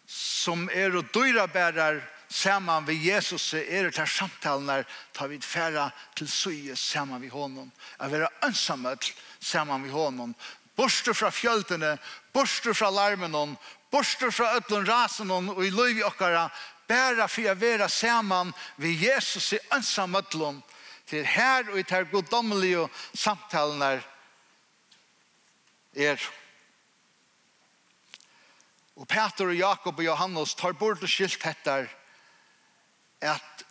som 0.08 0.70
er 0.74 0.96
og 0.96 1.12
dyra 1.14 1.46
bærar 1.52 2.00
saman 2.30 2.88
vi 2.88 2.98
Jesus 3.10 3.54
er 3.54 3.92
til 3.92 4.08
samtalenar 4.08 4.86
tar 5.14 5.30
vi 5.30 5.40
færa 5.42 5.90
til 6.16 6.30
suje 6.32 6.76
saman 6.76 7.22
vi 7.22 7.30
honom 7.34 7.72
at 8.00 8.12
vera 8.12 8.32
ønsamøll 8.48 9.12
saman 9.40 9.84
vi 9.84 9.94
honom 9.94 10.34
borster 10.76 11.14
fra 11.14 11.32
fjøltene, 11.32 11.96
borster 12.34 12.74
fra 12.74 12.90
larmen, 12.92 13.58
borster 13.92 14.32
fra 14.32 14.56
ötlun 14.60 14.88
rasen 14.88 15.32
og 15.32 15.64
i 15.64 15.72
løyvi 15.72 16.04
okkara, 16.04 16.50
bæra 16.88 17.28
for 17.32 17.50
å 17.50 17.58
være 17.58 17.90
saman 17.90 18.54
ved 18.78 19.04
Jesus 19.08 19.54
i 19.56 19.62
ønsam 19.74 20.16
ötlun, 20.20 20.62
til 21.06 21.26
her 21.26 21.70
og 21.70 21.80
i 21.80 21.86
ter 21.86 22.08
goddommelige 22.10 22.88
samtalene 23.14 24.00
er. 25.94 26.22
Og 28.96 29.08
Peter 29.08 29.52
og 29.52 29.60
Jakob 29.60 30.00
og 30.00 30.06
Johannes 30.06 30.56
tar 30.56 30.74
bort 30.80 31.04
og 31.04 31.12
skilt 31.12 31.46
etter 31.46 31.90
at 33.22 33.66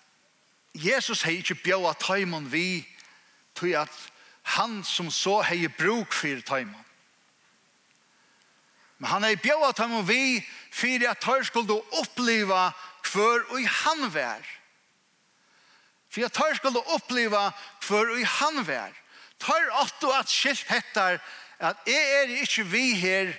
Jesus 0.74 1.22
hei 1.22 1.38
ikke 1.40 1.60
bjøa 1.62 1.94
taimon 1.98 2.48
vi, 2.50 2.84
tog 3.54 3.74
at 3.78 4.00
han 4.56 4.82
som 4.84 5.10
så 5.10 5.40
hei 5.46 5.68
bruk 5.68 6.12
for 6.12 6.42
taimon. 6.46 6.83
Men 9.04 9.10
han 9.10 9.24
er 9.28 9.36
bjøy 9.36 9.66
at 9.68 9.80
han 9.82 10.06
vi 10.08 10.40
for 10.72 11.02
at 11.10 11.24
han 11.28 11.42
skulle 11.44 11.74
oppleve 11.92 12.56
hver 13.12 13.42
og 13.52 13.66
han 13.68 14.06
vær. 14.14 14.44
For 16.08 16.24
at 16.24 16.38
han 16.40 16.54
skulle 16.56 16.80
oppleva 16.94 17.50
hver 17.84 18.12
og 18.14 18.22
han 18.38 18.62
vær. 18.64 18.94
Tar 19.44 19.66
åtto 19.82 20.08
at 20.08 20.32
skilt 20.32 20.64
hettar 20.72 21.18
at 21.60 21.82
jeg 21.84 22.14
er 22.16 22.32
ikke 22.40 22.64
vi 22.64 22.94
her 22.96 23.34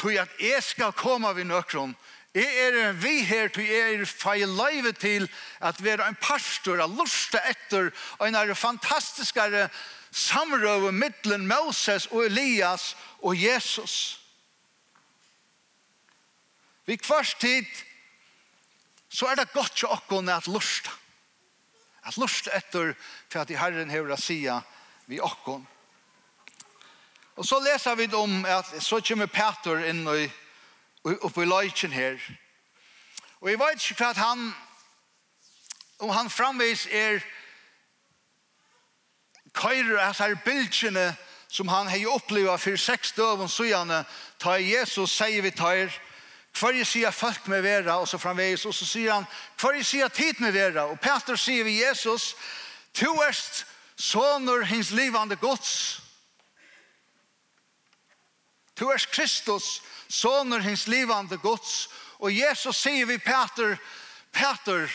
tog 0.00 0.16
at 0.16 0.40
jeg 0.40 0.62
skal 0.64 0.96
komme 0.96 1.28
vi 1.36 1.44
nøkron. 1.44 1.92
Jeg 2.32 2.48
er 2.48 2.92
vi 2.96 3.18
her 3.28 3.50
tog 3.52 3.68
jeg 3.68 3.98
er 3.98 4.04
feil 4.08 4.48
løyve 4.48 4.94
til 4.96 5.28
at 5.60 5.82
være 5.84 6.08
en 6.08 6.16
pastor 6.22 6.80
av 6.80 6.96
lusta 6.96 7.42
etter 7.50 7.90
og 8.16 8.24
en 8.30 8.40
er 8.40 8.54
fantastiskare 8.56 9.66
samrøve 10.08 10.92
mittlen 10.92 11.44
Moses 11.44 12.08
og 12.08 12.24
Elias 12.30 12.94
og 13.20 13.36
Jesus. 13.36 14.24
Vi 16.88 16.96
kvarst 16.96 17.40
tid, 17.40 17.66
så 19.08 19.26
er 19.26 19.34
det 19.36 19.52
godt 19.52 19.74
til 19.76 19.90
okkon 19.92 20.28
at 20.32 20.46
lusta. 20.48 20.90
At 22.04 22.16
lusta 22.16 22.54
etter 22.56 22.94
for 23.28 23.42
at 23.42 23.50
i 23.52 23.58
Herren 23.60 23.92
hever 23.92 24.14
å 24.14 24.16
sia 24.16 24.62
vi 25.04 25.20
okkon. 25.20 25.66
Og 27.36 27.44
så 27.44 27.60
leser 27.60 28.00
vi 28.00 28.08
om 28.16 28.40
at 28.48 28.72
så 28.80 29.02
kommer 29.04 29.28
Peter 29.28 29.84
inn 29.84 30.00
i, 30.08 30.24
oppe 31.04 31.44
i 31.44 31.50
løyken 31.50 31.92
her. 31.92 32.16
Og 33.44 33.52
jeg 33.52 33.60
vet 33.60 33.84
ikke 33.84 34.00
hva 34.00 34.10
at 34.16 34.24
han, 34.24 34.48
om 36.00 36.16
han 36.16 36.32
framvis 36.32 36.88
er 36.88 37.20
køyre 39.52 40.00
av 40.08 40.16
her 40.24 40.40
bildkjene 40.40 41.10
som 41.52 41.68
han 41.68 41.92
har 41.92 42.16
opplevd 42.16 42.64
for 42.64 42.80
seks 42.80 43.12
døven 43.12 43.48
søgjene, 43.48 44.06
ta 44.40 44.56
Jesus 44.56 45.20
sier 45.20 45.44
vi 45.44 45.52
tar, 45.52 45.92
Hver 46.56 46.74
jeg 46.74 46.86
sier 46.86 47.10
folk 47.14 47.46
med 47.46 47.62
vera, 47.62 47.98
og 48.00 48.08
så 48.08 48.18
framveis, 48.18 48.64
og 48.66 48.74
så 48.74 48.86
sier 48.86 49.12
han, 49.12 49.26
hver 49.60 49.78
jeg 49.78 49.86
sier 49.86 50.08
tid 50.08 50.40
med 50.42 50.52
vera, 50.52 50.88
og 50.90 51.00
Peter 51.00 51.36
sier 51.36 51.64
vi 51.64 51.80
Jesus, 51.82 52.34
to 52.94 53.12
erst 53.22 53.64
soner 53.98 54.64
hins 54.66 54.90
livande 54.90 55.36
gods. 55.36 56.00
To 58.78 58.90
erst 58.92 59.10
Kristus, 59.10 59.82
soner 60.08 60.58
hins 60.58 60.86
livande 60.86 61.38
gods. 61.38 61.88
Og 62.18 62.34
Jesus 62.34 62.76
sier 62.76 63.06
vi 63.06 63.18
Peter, 63.18 63.76
Peter, 64.32 64.88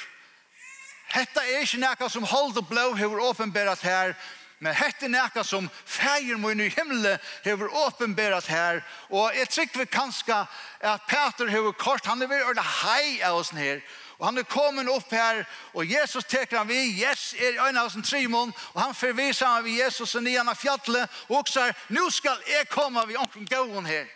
hetta 1.14 1.44
er 1.44 1.64
ikke 1.64 1.80
nekka 1.80 2.10
som 2.10 2.26
hold 2.28 2.58
og 2.58 2.68
blå 2.68 2.94
hever 2.98 3.22
åpenbærat 3.24 3.84
her, 3.84 4.14
men 4.14 4.43
Men 4.60 4.76
hette 4.76 5.10
nekka 5.12 5.44
som 5.44 5.70
feir 5.86 6.38
mun 6.38 6.62
i 6.62 6.70
himmelen 6.72 7.20
hever 7.44 7.74
åpenberat 7.86 8.48
her, 8.48 8.80
og 9.10 9.36
jeg 9.36 9.50
trykker 9.50 9.80
vi 9.80 9.86
kanskje 9.92 10.38
at 10.80 11.02
Peter 11.10 11.50
hever 11.52 11.72
kort, 11.72 12.06
han 12.06 12.22
er 12.22 12.32
veldig 12.32 12.46
ordentlig 12.46 12.80
hei 12.84 13.22
av 13.28 13.42
oss 13.42 13.52
her, 13.58 13.82
og 14.20 14.26
han 14.30 14.38
er 14.38 14.48
kommet 14.48 14.88
opp 14.88 15.12
her, 15.12 15.44
og 15.74 15.90
Jesus 15.90 16.24
teker 16.30 16.62
han 16.62 16.70
vi, 16.70 16.80
yes, 17.02 17.34
er 17.36 17.60
øyne 17.68 17.82
av 17.82 17.90
sin 17.92 18.06
trimon, 18.06 18.54
og 18.74 18.82
han 18.82 18.96
forviser 18.96 19.50
han 19.50 19.66
vi 19.66 19.82
Jesus 19.82 20.16
og 20.16 20.24
nian 20.24 20.50
av 20.50 20.56
fjallet, 20.56 21.22
og 21.28 21.42
også 21.42 21.68
her, 21.68 21.80
nu 21.90 22.10
skal 22.10 22.40
jeg 22.48 22.70
komme 22.72 23.04
vi 23.08 23.20
omkring 23.20 23.50
gåen 23.50 23.86
her. 23.86 24.08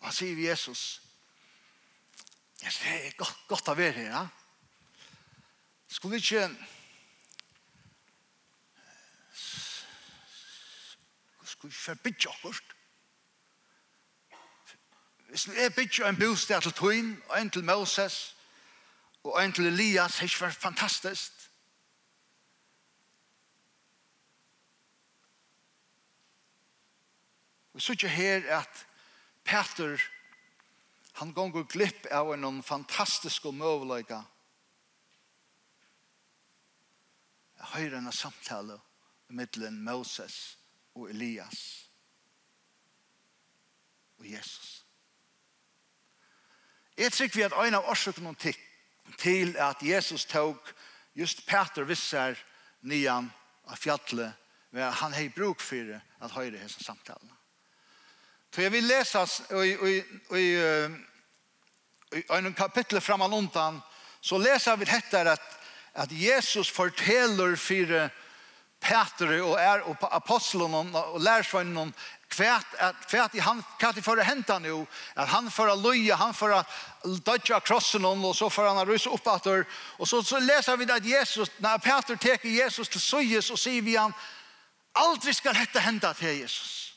Og 0.00 0.06
han 0.08 0.14
sier 0.16 0.38
Jesus, 0.48 0.99
Jeg 2.62 2.72
sier, 2.72 2.92
det 2.92 3.06
er 3.06 3.16
godt, 3.16 3.36
godt 3.48 3.68
å 3.72 3.74
være 3.74 3.92
her, 3.92 4.10
ja. 4.10 4.26
Skulle 5.88 6.16
ikke... 6.16 6.44
Skulle 11.44 11.72
ikke 11.72 11.82
forbidde 11.82 12.28
akkurat. 12.28 12.76
Hvis 15.30 15.48
vi 15.50 15.56
er 15.56 15.70
bygd 15.70 16.02
en 16.04 16.18
bostad 16.18 16.62
til 16.62 16.72
Tøyen, 16.72 17.22
og 17.28 17.40
en 17.40 17.50
til 17.50 17.64
Moses, 17.64 18.36
og 19.24 19.44
en 19.44 19.52
til 19.52 19.66
Elias, 19.66 20.12
det 20.12 20.20
er 20.20 20.22
ikke 20.22 20.60
fantastisk. 20.60 21.32
Vi 27.72 27.80
sier 27.80 27.94
ikke 27.94 28.08
her 28.08 28.48
at 28.60 28.86
Peter 29.44 30.00
Han 31.20 31.32
gonger 31.36 31.66
glipp 31.68 32.06
av 32.16 32.32
en 32.32 32.62
fantastisk 32.64 33.44
møvløyga. 33.52 34.22
Jeg 37.58 37.66
hører 37.74 37.98
en 37.98 38.12
samtale 38.12 38.78
mellom 39.28 39.82
Moses 39.84 40.56
og 40.94 41.10
Elias 41.10 41.60
og 44.16 44.24
Jesus. 44.30 44.70
Jeg 46.96 47.12
tror 47.12 47.36
vi 47.36 47.44
at 47.44 47.58
en 47.66 47.76
av 47.76 47.92
årsøkene 47.92 48.34
til 49.20 49.56
at 49.60 49.84
Jesus 49.84 50.24
tok 50.24 50.72
just 51.14 51.44
Peter 51.44 51.84
Visser 51.84 52.40
nian 52.80 53.28
av 53.68 53.76
fjallet 53.76 54.40
men 54.70 54.92
han 54.92 55.12
har 55.12 55.28
bruk 55.34 55.60
for 55.60 56.00
at 56.20 56.32
høyre 56.32 56.58
hese 56.62 56.84
samtalen. 56.84 57.30
Så 58.54 58.62
jeg 58.62 58.72
vil 58.72 58.86
lese 58.86 59.22
i, 59.50 59.74
i, 59.74 59.94
i, 60.38 60.42
i 60.42 61.09
i 62.12 62.22
en 62.28 62.54
kapitel 62.54 63.00
framan 63.00 63.32
undan 63.32 63.82
så 64.20 64.38
läser 64.38 64.76
vi 64.76 64.84
detta 64.84 65.32
att 65.32 65.60
att 65.92 66.12
Jesus 66.12 66.70
fortäller 66.70 67.56
för 67.56 68.10
Petre 68.80 69.42
och 69.42 69.60
är 69.60 69.80
och 69.80 70.16
aposteln 70.16 70.94
och 70.94 71.20
lärsvännerna 71.20 71.92
kvärt 72.28 72.74
att 72.78 73.06
kvært 73.06 73.34
i 73.34 73.38
han 73.38 73.64
kvært 73.78 73.96
i 73.96 74.02
förra 74.02 74.22
hända 74.22 74.58
nu 74.58 74.86
att 75.14 75.28
han 75.28 75.50
förra 75.50 75.74
løye 75.74 76.14
han 76.14 76.34
förra 76.34 76.64
dødja 77.02 77.60
krossen 77.60 78.04
och 78.04 78.36
så 78.36 78.50
för 78.50 78.74
han 78.74 78.86
rysa 78.86 79.10
upp 79.10 79.26
att 79.26 79.46
och 79.98 80.08
så 80.08 80.22
så 80.22 80.38
läser 80.38 80.76
vi 80.76 80.92
att 80.92 81.04
Jesus 81.04 81.50
när 81.56 81.78
Peter 81.78 82.16
tar 82.16 82.46
Jesus 82.46 82.88
till 82.88 83.00
søyes 83.00 83.50
og 83.50 83.58
sier 83.58 83.82
vi 83.82 83.96
han 83.96 84.12
aldrig 84.92 85.36
ska 85.36 85.52
detta 85.52 85.80
hända 85.80 86.14
till 86.14 86.28
Jesus. 86.28 86.94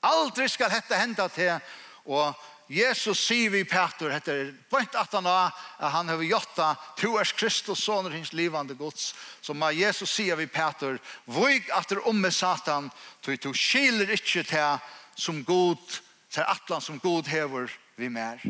Aldrig 0.00 0.50
ska 0.50 0.68
detta 0.68 0.94
hända 0.94 1.28
till 1.28 1.58
och 2.04 2.34
Jesus 2.68 3.20
sier 3.26 3.50
vi 3.50 3.64
Petur, 3.64 4.10
heter 4.10 4.54
point 4.70 4.94
at 4.98 5.12
han 5.12 5.24
har, 5.24 5.52
at 5.78 5.92
han 5.92 6.08
har 6.08 6.22
gjort 6.22 6.58
to 6.98 7.12
er 7.18 7.32
Kristus, 7.38 7.84
soner 7.84 8.10
hins 8.10 8.32
livande 8.32 8.74
gods, 8.74 9.14
som 9.40 9.62
at 9.62 9.76
Jesus 9.76 10.10
sier 10.10 10.36
vi 10.36 10.48
Peter, 10.50 10.98
vøyg 11.26 11.70
at 11.70 11.88
det 11.88 12.02
om 12.02 12.18
med 12.18 12.34
Satan, 12.34 12.90
tog 13.22 13.38
to 13.40 13.54
skiler 13.54 14.10
ikke 14.10 14.42
til 14.42 14.78
som 15.16 15.44
god, 15.44 16.00
til 16.30 16.42
atlan 16.42 16.82
som 16.82 16.98
god 16.98 17.30
hever 17.30 17.70
vi 17.96 18.08
mer. 18.08 18.42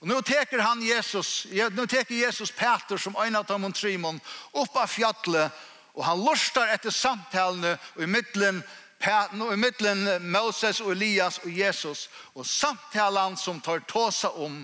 Og 0.00 0.08
nå 0.08 0.16
teker 0.26 0.64
han 0.64 0.80
Jesus, 0.82 1.46
nå 1.52 1.84
teker 1.86 2.16
Jesus 2.24 2.50
Peter 2.50 2.98
som 2.98 3.14
øyne 3.20 3.44
av 3.44 3.60
Montrymon, 3.60 4.18
opp 4.52 4.76
av 4.80 4.88
fjallet, 4.90 5.52
og 5.92 6.04
han 6.08 6.24
lustar 6.24 6.72
etter 6.72 6.90
samtalene 6.90 7.76
og 7.94 8.02
i 8.02 8.08
middelen 8.08 8.62
Her 9.02 9.32
nå 9.34 9.50
i 9.52 9.58
middelen 9.58 10.30
Moses 10.30 10.80
og 10.80 10.92
Elias 10.94 11.40
og 11.42 11.50
Jesus 11.58 12.08
og 12.34 12.46
samtalen 12.46 13.36
som 13.36 13.60
tar 13.60 13.82
tåsa 13.90 14.30
om 14.38 14.62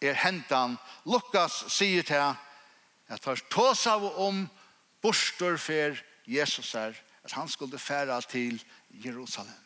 er 0.00 0.18
hentan. 0.20 0.76
Lukas 1.08 1.64
sier 1.72 2.04
til 2.04 2.20
at 3.08 3.22
tar 3.24 3.40
tåsa 3.50 3.96
om 3.96 4.44
bostor 5.02 5.56
for 5.56 5.96
Jesus 6.28 6.72
her 6.72 6.92
at 7.24 7.32
han 7.32 7.48
skulle 7.48 7.78
færa 7.78 8.20
til 8.20 8.62
Jerusalem. 8.90 9.56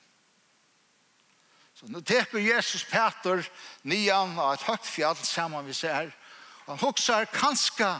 Så 1.74 1.86
nå 1.90 2.00
teker 2.00 2.38
Jesus 2.38 2.84
Peter 2.86 3.42
nian 3.82 4.38
av 4.38 4.54
et 4.54 4.66
høyt 4.68 4.86
fjall 4.86 5.18
sammen 5.26 5.66
vi 5.66 5.74
ser. 5.74 6.12
Han 6.68 6.78
hokser 6.78 7.26
kanska 7.34 7.96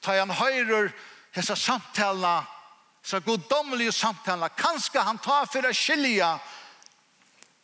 ta 0.00 0.16
han 0.16 0.32
høyrer 0.32 0.88
hessa 1.36 1.54
samtalen 1.56 2.48
så 3.02 3.20
goddomlige 3.20 3.92
samtaler, 3.92 4.48
kanskje 4.48 5.02
han 5.02 5.18
tar 5.18 5.46
for 5.48 5.66
å 5.66 5.74
skilja 5.74 6.34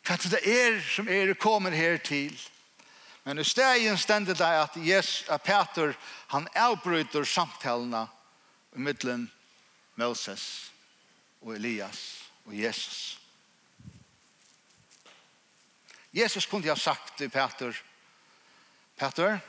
hva 0.07 0.17
det 0.31 0.39
er 0.47 0.79
som 0.81 1.09
er 1.11 1.33
kommer 1.35 1.75
her 1.75 1.97
til. 1.97 2.33
Men 3.27 3.39
i 3.39 3.43
stedet 3.43 3.99
stender 3.99 4.37
det 4.39 4.47
at, 4.47 4.77
yes, 4.79 5.25
at 5.29 5.43
Peter, 5.43 5.97
han 6.31 6.47
avbryter 6.55 7.27
samtalene 7.27 8.05
i 8.75 8.79
middelen 8.79 9.27
Moses 9.99 10.71
og 11.41 11.57
Elias 11.57 12.23
og 12.45 12.55
Jesus. 12.55 13.19
Jesus 16.15 16.47
kunne 16.47 16.71
ha 16.71 16.79
sagt 16.79 17.17
til 17.17 17.29
Peter, 17.29 17.75
Peter, 18.97 19.39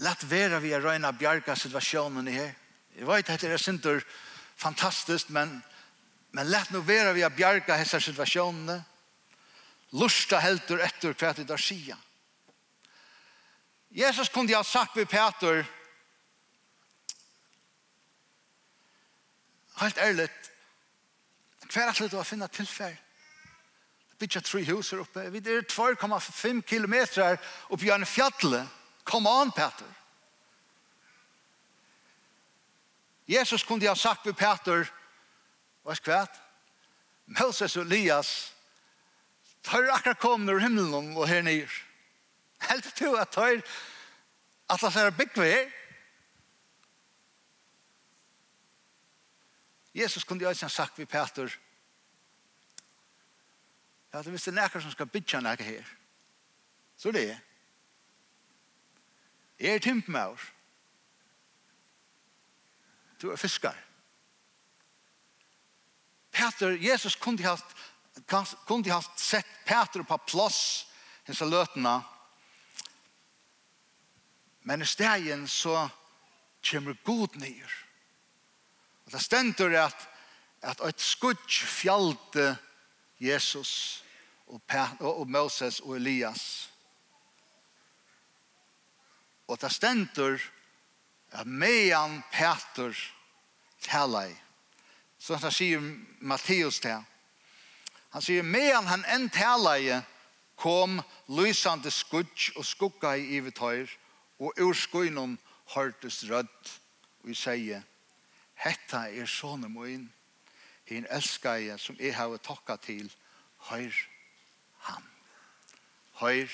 Lett 0.00 0.22
vera 0.24 0.56
vi 0.64 0.72
er 0.72 0.80
røyne 0.80 1.10
bjerga 1.12 1.52
situasjonen 1.56 2.28
i 2.30 2.32
her. 2.38 2.54
Jeg 3.00 3.08
vet 3.08 3.30
at 3.32 3.40
det 3.40 3.48
er 3.48 3.56
sinter 3.56 4.02
fantastisk, 4.60 5.30
men, 5.32 5.54
men 6.36 6.48
lett 6.52 6.68
nå 6.68 6.82
være 6.84 7.14
vi 7.16 7.22
å 7.24 7.30
bjerga 7.32 7.78
hessa 7.80 7.96
situasjonene. 7.96 8.76
Lusta 9.96 10.36
helter 10.44 10.82
etter 10.84 11.14
hva 11.16 11.30
det 11.32 11.46
er 11.48 11.62
sida. 11.64 11.96
Jesus 13.96 14.28
kunne 14.28 14.52
ha 14.52 14.60
sagt 14.62 14.98
ved 15.00 15.08
Peter, 15.08 15.64
helt 19.80 19.98
ærlig, 20.04 20.28
hva 21.70 21.86
er 21.86 21.96
det 21.96 22.10
du 22.12 22.18
har 22.18 22.28
finnet 22.28 22.52
tilfell? 22.52 22.98
Bidja 24.20 24.44
tre 24.44 24.60
hus 24.68 24.92
her 24.92 25.00
oppe. 25.00 25.24
Vi 25.32 25.40
er 25.40 25.64
2,5 25.64 26.60
kilometer 26.68 27.40
oppe 27.72 27.88
i 27.88 27.94
en 27.94 28.04
fjall. 28.04 28.58
Kom 29.08 29.26
an, 29.26 29.56
Peter. 29.56 29.88
Jesus 33.30 33.62
kunde 33.62 33.88
ha 33.88 33.96
sagt 33.96 34.26
vid 34.26 34.36
Peter, 34.36 34.92
vad 35.82 35.96
ska 35.96 36.10
det? 36.10 36.28
Moses 37.24 37.76
och 37.76 37.82
Elias 37.82 38.54
tar 39.60 39.84
akkurat 39.84 40.18
kom 40.18 40.48
ur 40.48 40.60
himlen 40.60 41.16
och 41.16 41.28
här 41.28 41.42
ner. 41.42 41.72
Helt 42.58 42.94
till 42.94 43.16
att 43.16 43.30
tar 43.30 43.62
att 44.66 44.80
det 44.80 45.00
är 45.00 45.10
bygg 45.10 45.32
Jesus 49.92 50.24
kunde 50.24 50.46
ha 50.46 50.54
sagt 50.54 50.98
vid 50.98 51.08
Peter, 51.08 51.58
att 54.10 54.24
det 54.24 54.30
visste 54.30 54.50
näkar 54.50 54.80
som 54.80 54.90
ska 54.90 55.06
bytja 55.06 55.40
näkar 55.40 55.64
här. 55.64 55.86
Så 56.96 57.10
det 57.10 57.30
är. 57.30 57.40
Er 59.58 59.78
timp 59.78 60.08
med 60.08 60.26
oss. 60.26 60.40
Du 63.20 63.30
er 63.30 63.36
fiskar. 63.36 63.76
Peter, 66.30 66.70
Jesus 66.70 67.16
kunde 67.16 67.42
haft, 67.42 67.76
kunde 68.66 68.90
ha 68.90 69.02
sett 69.16 69.46
Peter 69.64 70.02
på 70.02 70.18
plats 70.18 70.86
i 71.26 71.34
så 71.34 71.44
lötna. 71.44 72.02
Men 74.60 74.82
i 74.82 74.86
stegen 74.86 75.48
så 75.48 75.88
kommer 76.62 76.96
god 77.04 77.36
nyr. 77.36 77.86
Og 79.04 79.12
det 79.12 79.20
stender 79.20 79.76
at, 79.84 80.08
at 80.60 80.80
et 80.88 81.00
skudj 81.00 81.64
fjallte 81.66 82.54
Jesus 83.20 84.04
og, 84.46 84.62
Peter, 84.66 85.06
og 85.06 85.28
Moses 85.28 85.80
og 85.80 85.96
Elias. 85.96 86.70
Og 89.48 89.60
det 89.60 89.72
stender 89.72 90.34
at 90.34 90.59
at 91.32 91.46
mean 91.46 92.22
Peter 92.32 92.96
talai. 93.82 94.34
Så 95.18 95.36
han 95.36 95.52
sier 95.52 95.80
Matteus 96.20 96.80
til. 96.80 97.04
Han 98.10 98.22
sier, 98.22 98.42
mean 98.42 98.86
han 98.86 99.04
enn 99.06 99.28
talai 99.30 100.00
kom 100.60 101.00
lysande 101.28 101.90
skudj 101.90 102.50
og 102.56 102.64
skugga 102.66 103.14
i 103.16 103.36
ivetøyr 103.38 103.88
og 104.40 104.58
ur 104.60 104.74
skuinon 104.74 105.38
hørtes 105.74 106.24
rødt 106.30 106.72
og 107.24 107.36
sier, 107.36 107.82
hetta 108.60 109.06
er 109.08 109.28
sånne 109.28 109.68
moin, 109.72 110.08
hin 110.88 111.06
elskaie 111.12 111.76
som 111.78 111.96
jeg 112.00 112.16
har 112.16 112.36
takka 112.44 112.76
til, 112.82 113.06
høyr 113.70 113.94
han. 114.88 115.04
Høyr 116.20 116.50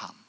han. 0.00 0.27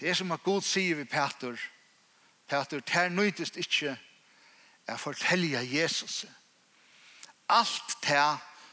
Det 0.00 0.10
er 0.10 0.14
som 0.14 0.32
at 0.32 0.42
Gud 0.42 0.62
sier 0.62 0.96
vi 0.96 1.04
Petur, 1.04 1.58
Petur, 2.48 2.80
ter 2.80 3.10
nøytist 3.10 3.58
ikkje 3.58 3.96
å 4.88 4.96
fortelle 4.96 5.64
Jesus. 5.66 6.24
Alt 7.48 7.96
det 8.06 8.22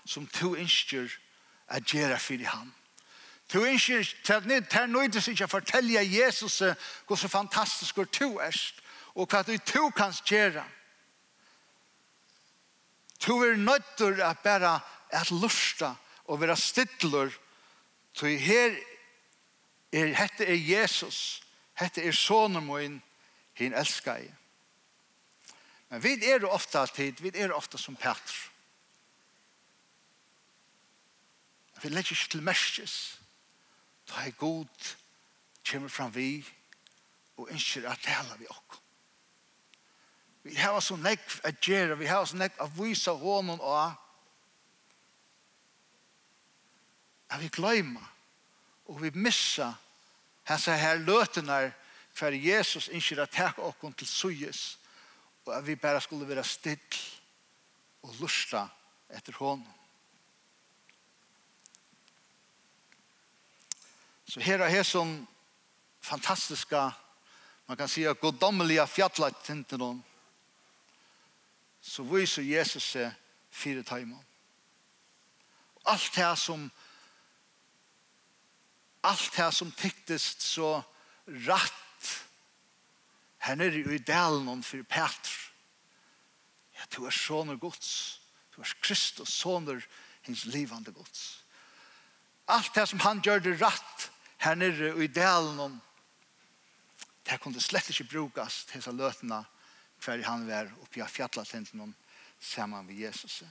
som 0.06 0.28
to 0.28 0.54
innskjer 0.56 1.10
er 1.68 1.82
gjerra 1.82 2.20
fyrir 2.22 2.52
ham. 2.54 2.70
To 3.50 3.64
innskjer, 3.66 4.06
ter 4.26 4.88
nøytist 4.88 5.34
ikkje 5.34 5.50
å 5.50 5.56
fortelle 5.58 6.06
Jesus 6.06 6.62
hvor 7.08 7.20
så 7.20 7.30
fantastisk 7.30 7.98
hvor 7.98 8.10
to 8.10 8.36
erst, 8.42 8.82
og 9.16 9.30
hva 9.32 9.42
du 9.48 9.56
to 9.58 9.90
kan 9.96 10.14
gjerra. 10.26 10.66
To 13.26 13.40
er 13.46 13.58
nøytur 13.58 14.20
at 14.22 14.44
bare 14.44 14.80
at 15.16 15.32
lusta 15.32 15.96
og 16.26 16.42
være 16.42 16.58
stidler, 16.58 17.32
to 18.14 18.28
her 18.28 18.76
er, 19.92 20.14
hette 20.14 20.46
er 20.46 20.56
Jesus, 20.56 21.44
hette 21.80 22.04
er 22.04 22.12
sonen 22.12 22.66
min, 22.66 23.02
hin 23.54 23.74
elskar 23.74 24.22
jeg. 24.24 24.34
Men 25.90 26.04
vi 26.04 26.18
er 26.26 26.42
jo 26.42 26.50
ofte 26.50 26.80
alltid, 26.80 27.22
vi 27.22 27.32
er 27.34 27.48
jo 27.48 27.56
ofte 27.56 27.78
som 27.78 27.96
Petr. 27.96 28.36
Vi 31.84 31.90
legger 31.90 32.16
ikke 32.16 32.32
til 32.32 32.44
merskes, 32.44 33.20
da 34.10 34.26
er 34.26 34.32
god, 34.40 34.96
kommer 35.70 35.90
fram 35.90 36.16
vi, 36.16 36.46
og 37.38 37.52
ønsker 37.52 37.90
at 37.90 38.00
tala 38.04 38.38
vi 38.40 38.48
okkur. 38.50 38.82
Vi 40.46 40.56
har 40.56 40.80
så 40.80 40.96
nekv 40.96 41.40
at 41.44 41.60
gjøre, 41.62 41.98
vi 41.98 42.06
har 42.06 42.26
så 42.26 42.38
nekv 42.38 42.62
at 42.62 42.74
vise 42.78 43.12
hånden 43.12 43.60
og 43.60 43.94
at 47.30 47.42
vi 47.42 47.48
glemmer 47.48 48.15
og 48.86 49.02
vi 49.02 49.12
missa 49.16 49.72
hessa 50.46 50.76
her 50.78 51.02
løtene 51.02 51.74
for 52.14 52.32
Jesus 52.32 52.88
innskir 52.88 53.22
at 53.24 53.34
takk 53.34 53.60
okkon 53.60 53.94
til 53.94 54.08
suyes 54.08 54.78
og 55.46 55.56
at 55.58 55.68
vi 55.68 55.76
bare 55.76 56.02
skulle 56.02 56.28
være 56.28 56.44
still 56.44 57.00
og 58.06 58.16
lusta 58.20 58.68
etter 59.10 59.34
hånden. 59.34 59.72
Så 64.26 64.40
her 64.40 64.62
er 64.62 64.70
her 64.70 64.84
som 64.84 65.28
fantastiska 66.02 66.92
man 67.68 67.78
kan 67.78 67.90
säga 67.90 68.14
godomliga 68.14 68.86
fjallatintene 68.88 70.02
så 71.82 72.04
viser 72.04 72.42
Jesus 72.42 72.84
seg 72.84 73.12
fire 73.52 73.84
timer. 73.84 74.22
Alt 75.86 76.16
det 76.16 76.38
som 76.38 76.72
allt 79.06 79.36
det 79.36 79.52
som 79.52 79.72
tyktest 79.72 80.42
så 80.42 80.84
rätt 81.26 82.26
här 83.38 83.56
nere 83.56 83.96
i 83.96 83.98
delen 83.98 84.48
om 84.48 84.64
for 84.64 84.84
Petr. 84.84 85.34
Ja, 86.74 86.86
du 86.90 87.06
er 87.06 87.14
sånne 87.14 87.56
gods. 87.62 88.20
Du 88.56 88.62
är 88.62 88.74
Kristus, 88.82 89.30
sånne 89.30 89.82
hans 90.26 90.46
livande 90.46 90.92
gods. 90.92 91.44
Allt 92.46 92.74
det 92.74 92.88
som 92.88 93.00
han 93.00 93.22
gör 93.26 93.40
det 93.40 93.54
rätt 93.54 94.12
här 94.38 94.56
nere 94.56 95.04
i 95.04 95.08
delen 95.08 95.60
om 95.60 95.80
det 97.24 97.38
kunde 97.38 97.62
slett 97.62 97.90
inte 97.90 98.04
brukas 98.04 98.66
till 98.66 98.82
disse 98.82 98.92
lötena 98.92 99.46
för 100.00 100.24
han 100.24 100.48
var 100.48 100.74
uppe 100.82 101.00
i 101.00 101.04
fjallatenten 101.04 101.82
om 101.82 101.94
samman 102.40 102.86
med 102.86 102.96
Jesus. 102.96 103.44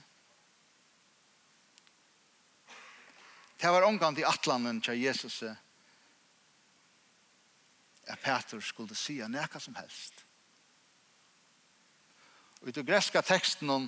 Det 3.61 3.71
var 3.71 3.87
omgang 3.87 4.15
til 4.15 4.27
atlanen 4.27 4.81
til 4.81 5.01
Jesus 5.01 5.43
at 8.05 8.19
Peter 8.21 8.59
skulle 8.61 8.95
si 8.95 9.17
nekka 9.27 9.59
som 9.59 9.75
helst. 9.75 10.25
Og 12.61 12.69
i 12.69 12.71
den 12.75 12.85
greska 12.85 13.21
teksten 13.21 13.69
om 13.69 13.87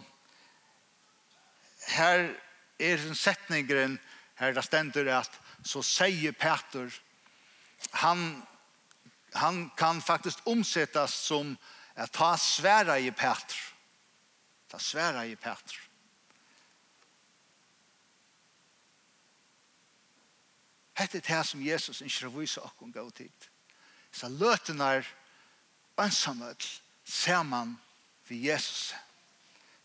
her 1.88 2.34
er 2.80 3.08
en 3.08 3.16
setningren 3.16 3.98
her 4.38 4.54
det 4.54 4.64
stender 4.66 5.10
at 5.18 5.40
så 5.66 5.82
sier 5.86 6.36
Peter 6.38 6.92
han, 7.94 8.44
han 9.34 9.70
kan 9.78 10.02
faktisk 10.02 10.46
omsettes 10.46 11.14
som 11.28 11.56
at 11.96 12.12
ta 12.14 12.36
sværa 12.38 12.98
i 13.02 13.12
Peter 13.12 13.58
ta 14.70 14.80
sværa 14.80 15.26
i 15.26 15.36
Peter 15.36 15.87
Hette 20.98 21.22
det 21.22 21.44
som 21.46 21.62
Jesus 21.62 22.02
ikke 22.02 22.26
har 22.26 22.34
vise 22.34 22.62
okken 22.66 22.92
gå 22.92 23.04
tid. 23.14 23.50
Så 24.12 24.30
løten 24.34 24.82
er 24.82 25.06
ensamhet 26.02 26.66
man 27.46 27.78
ved 28.28 28.38
Jesus. 28.38 28.96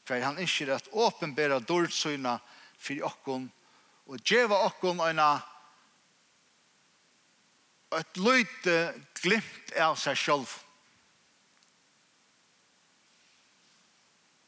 For 0.04 0.20
han 0.20 0.38
ikke 0.38 0.70
er 0.70 0.76
at 0.76 0.88
åpenbæra 0.92 1.60
dårdsøyna 1.60 2.38
for 2.78 3.04
okken 3.04 3.52
og 4.06 4.18
djeva 4.24 4.64
okken 4.66 5.00
en 5.00 5.20
et 7.92 8.16
løyte 8.16 8.76
glimt 9.20 9.72
av 9.76 9.98
seg 10.00 10.16
selv. 10.16 10.48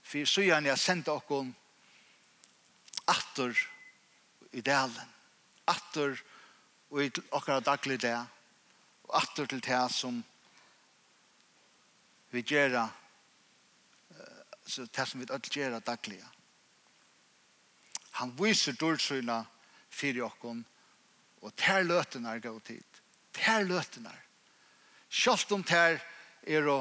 For 0.02 0.24
så 0.24 0.46
gjerne 0.46 0.72
jeg 0.72 0.80
sendte 0.80 1.12
okken 1.12 1.52
atter 3.04 3.52
i 4.56 4.64
delen. 4.64 5.12
Atter 5.68 6.16
i 6.16 6.33
og 6.94 7.02
i 7.02 7.10
akkurat 7.34 7.66
daglig 7.66 7.98
det, 8.04 8.14
og 9.08 9.16
atter 9.18 9.48
til 9.50 9.60
det 9.66 9.80
som 9.90 10.20
vi 12.30 12.42
gjør, 12.46 12.76
så 14.66 14.86
det 14.86 15.06
som 15.10 15.20
vi 15.20 15.26
alle 15.26 15.50
gjør 15.50 15.80
daglig. 15.82 16.20
Han 18.20 18.30
viser 18.38 18.78
dårdsøyna 18.78 19.40
fyrir 19.90 20.22
okkon, 20.28 20.62
og 21.42 21.56
ter 21.58 21.82
løtene 21.82 22.30
er 22.30 22.40
gått 22.40 22.70
tid 22.70 23.00
Ter 23.34 23.66
løtene 23.66 24.08
er. 24.08 24.20
Sjalt 25.10 25.50
om 25.52 25.64
ter 25.66 25.98
er 26.46 26.68
å 26.70 26.78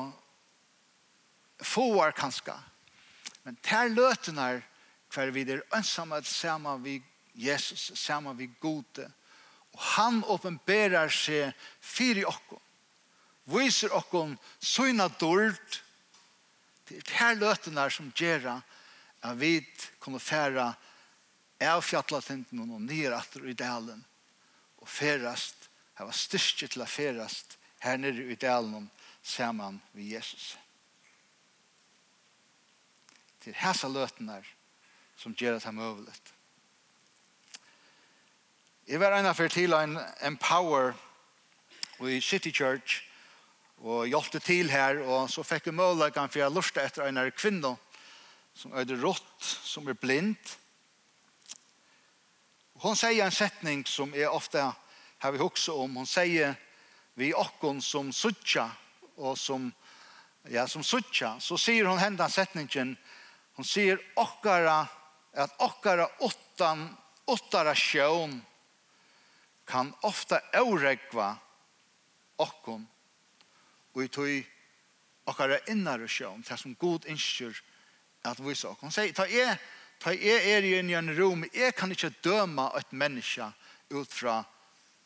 fåar 1.64 2.14
kanska, 2.14 2.54
men 3.44 3.58
ter 3.66 3.90
løtene 3.90 4.46
er 4.46 4.62
hver 5.14 5.34
vi 5.34 5.48
er 5.50 5.66
ønsamme 5.74 6.22
at 6.22 6.30
sammen 6.30 6.86
vi 6.86 7.00
Jesus, 7.34 7.90
sammen 7.98 8.38
vi 8.38 8.52
gode, 8.62 9.10
Og 9.74 9.82
han 9.96 10.22
åpenberer 10.30 11.10
seg 11.14 11.54
fyrir 11.82 12.30
okkom. 12.30 12.62
Viser 13.54 13.94
okkom 13.96 14.38
søgna 14.60 15.10
dård. 15.20 15.60
Det 16.88 17.04
her 17.18 17.36
løtene 17.40 17.90
som 17.92 18.12
gjør 18.16 18.50
at 18.54 19.38
vi 19.40 19.58
kommer 20.04 20.20
færa 20.20 20.74
av 21.64 21.84
fjallatenten 21.86 22.60
og 22.64 22.82
nyer 22.84 23.16
atter 23.16 23.46
i 23.48 23.56
dalen 23.56 24.02
og 24.84 24.90
færast 24.90 25.70
hava 26.00 26.12
styrke 26.16 26.68
til 26.68 26.84
å 26.84 26.90
færast 26.90 27.58
her 27.84 28.00
nere 28.00 28.26
i 28.32 28.40
dalen 28.40 28.90
saman 29.24 29.80
vi 29.96 30.12
Jesus. 30.14 30.54
Til 33.44 33.56
hæsa 33.60 33.90
løtene 33.92 34.42
som 35.20 35.36
gjør 35.40 35.58
at 35.58 35.68
han 35.68 35.78
det 35.78 35.84
møvelet. 35.84 36.34
Jeg 38.84 39.00
var 39.00 39.14
en 39.16 39.26
affær 39.30 39.48
til 39.48 39.72
en 39.72 39.94
Empower 40.28 40.90
i 42.04 42.18
City 42.20 42.52
Church 42.52 42.98
og 43.80 44.10
hjelpte 44.12 44.42
til 44.44 44.68
her 44.68 45.00
og 45.06 45.30
så 45.32 45.46
fikk 45.48 45.70
jeg 45.70 45.78
mulighet 45.78 46.20
for 46.20 46.42
jeg 46.42 46.52
lurte 46.52 46.84
etter 46.84 47.08
en 47.08 47.32
kvinne 47.32 47.72
som 48.52 48.76
er 48.76 48.92
rått, 49.00 49.40
som 49.40 49.88
er 49.88 49.96
blind. 49.96 50.36
Hon 52.84 53.00
sier 53.00 53.24
en 53.24 53.32
setning 53.32 53.88
som 53.88 54.12
jeg 54.12 54.28
ofte 54.28 54.68
har 54.68 55.32
vi 55.32 55.40
också 55.40 55.80
om. 55.80 55.96
Hon 56.04 56.06
sier 56.06 56.60
vi 57.16 57.32
okkon 57.32 57.80
som 57.82 58.12
suttja 58.12 58.68
og 59.16 59.38
som 59.40 59.72
ja, 60.52 60.68
som 60.68 60.84
suttja. 60.84 61.38
Så 61.40 61.56
sier 61.56 61.88
hon 61.88 62.04
hendan 62.04 62.30
setningen 62.30 62.98
hon 63.56 63.66
sier 63.66 64.04
okkara 64.20 64.82
at 65.32 65.56
okkara 65.64 66.12
åttan 66.20 66.90
åttara 67.32 67.72
sjøen 67.72 68.42
kan 69.66 69.94
ofta 70.04 70.42
åregva 70.60 71.34
okkon 72.42 72.84
og 73.94 74.04
i 74.04 74.10
tog 74.10 75.30
okkara 75.30 75.60
innare 75.72 76.08
sjån, 76.10 76.44
det 76.44 76.58
som 76.60 76.76
god 76.80 77.06
innskjør 77.08 77.56
at 78.28 78.40
visa 78.44 78.72
okkon. 78.72 78.90
Han 78.90 78.96
sier, 78.96 79.14
ta 79.16 79.28
jeg, 79.30 79.56
ta 80.02 80.14
jeg 80.16 80.56
er 80.56 80.66
i 80.66 80.76
en 80.98 81.14
rom, 81.18 81.46
jeg 81.54 81.76
kan 81.78 81.92
ikke 81.94 82.12
døma 82.26 82.72
et 82.80 82.92
menneske 82.92 83.48
ut 83.94 84.12
fra 84.12 84.42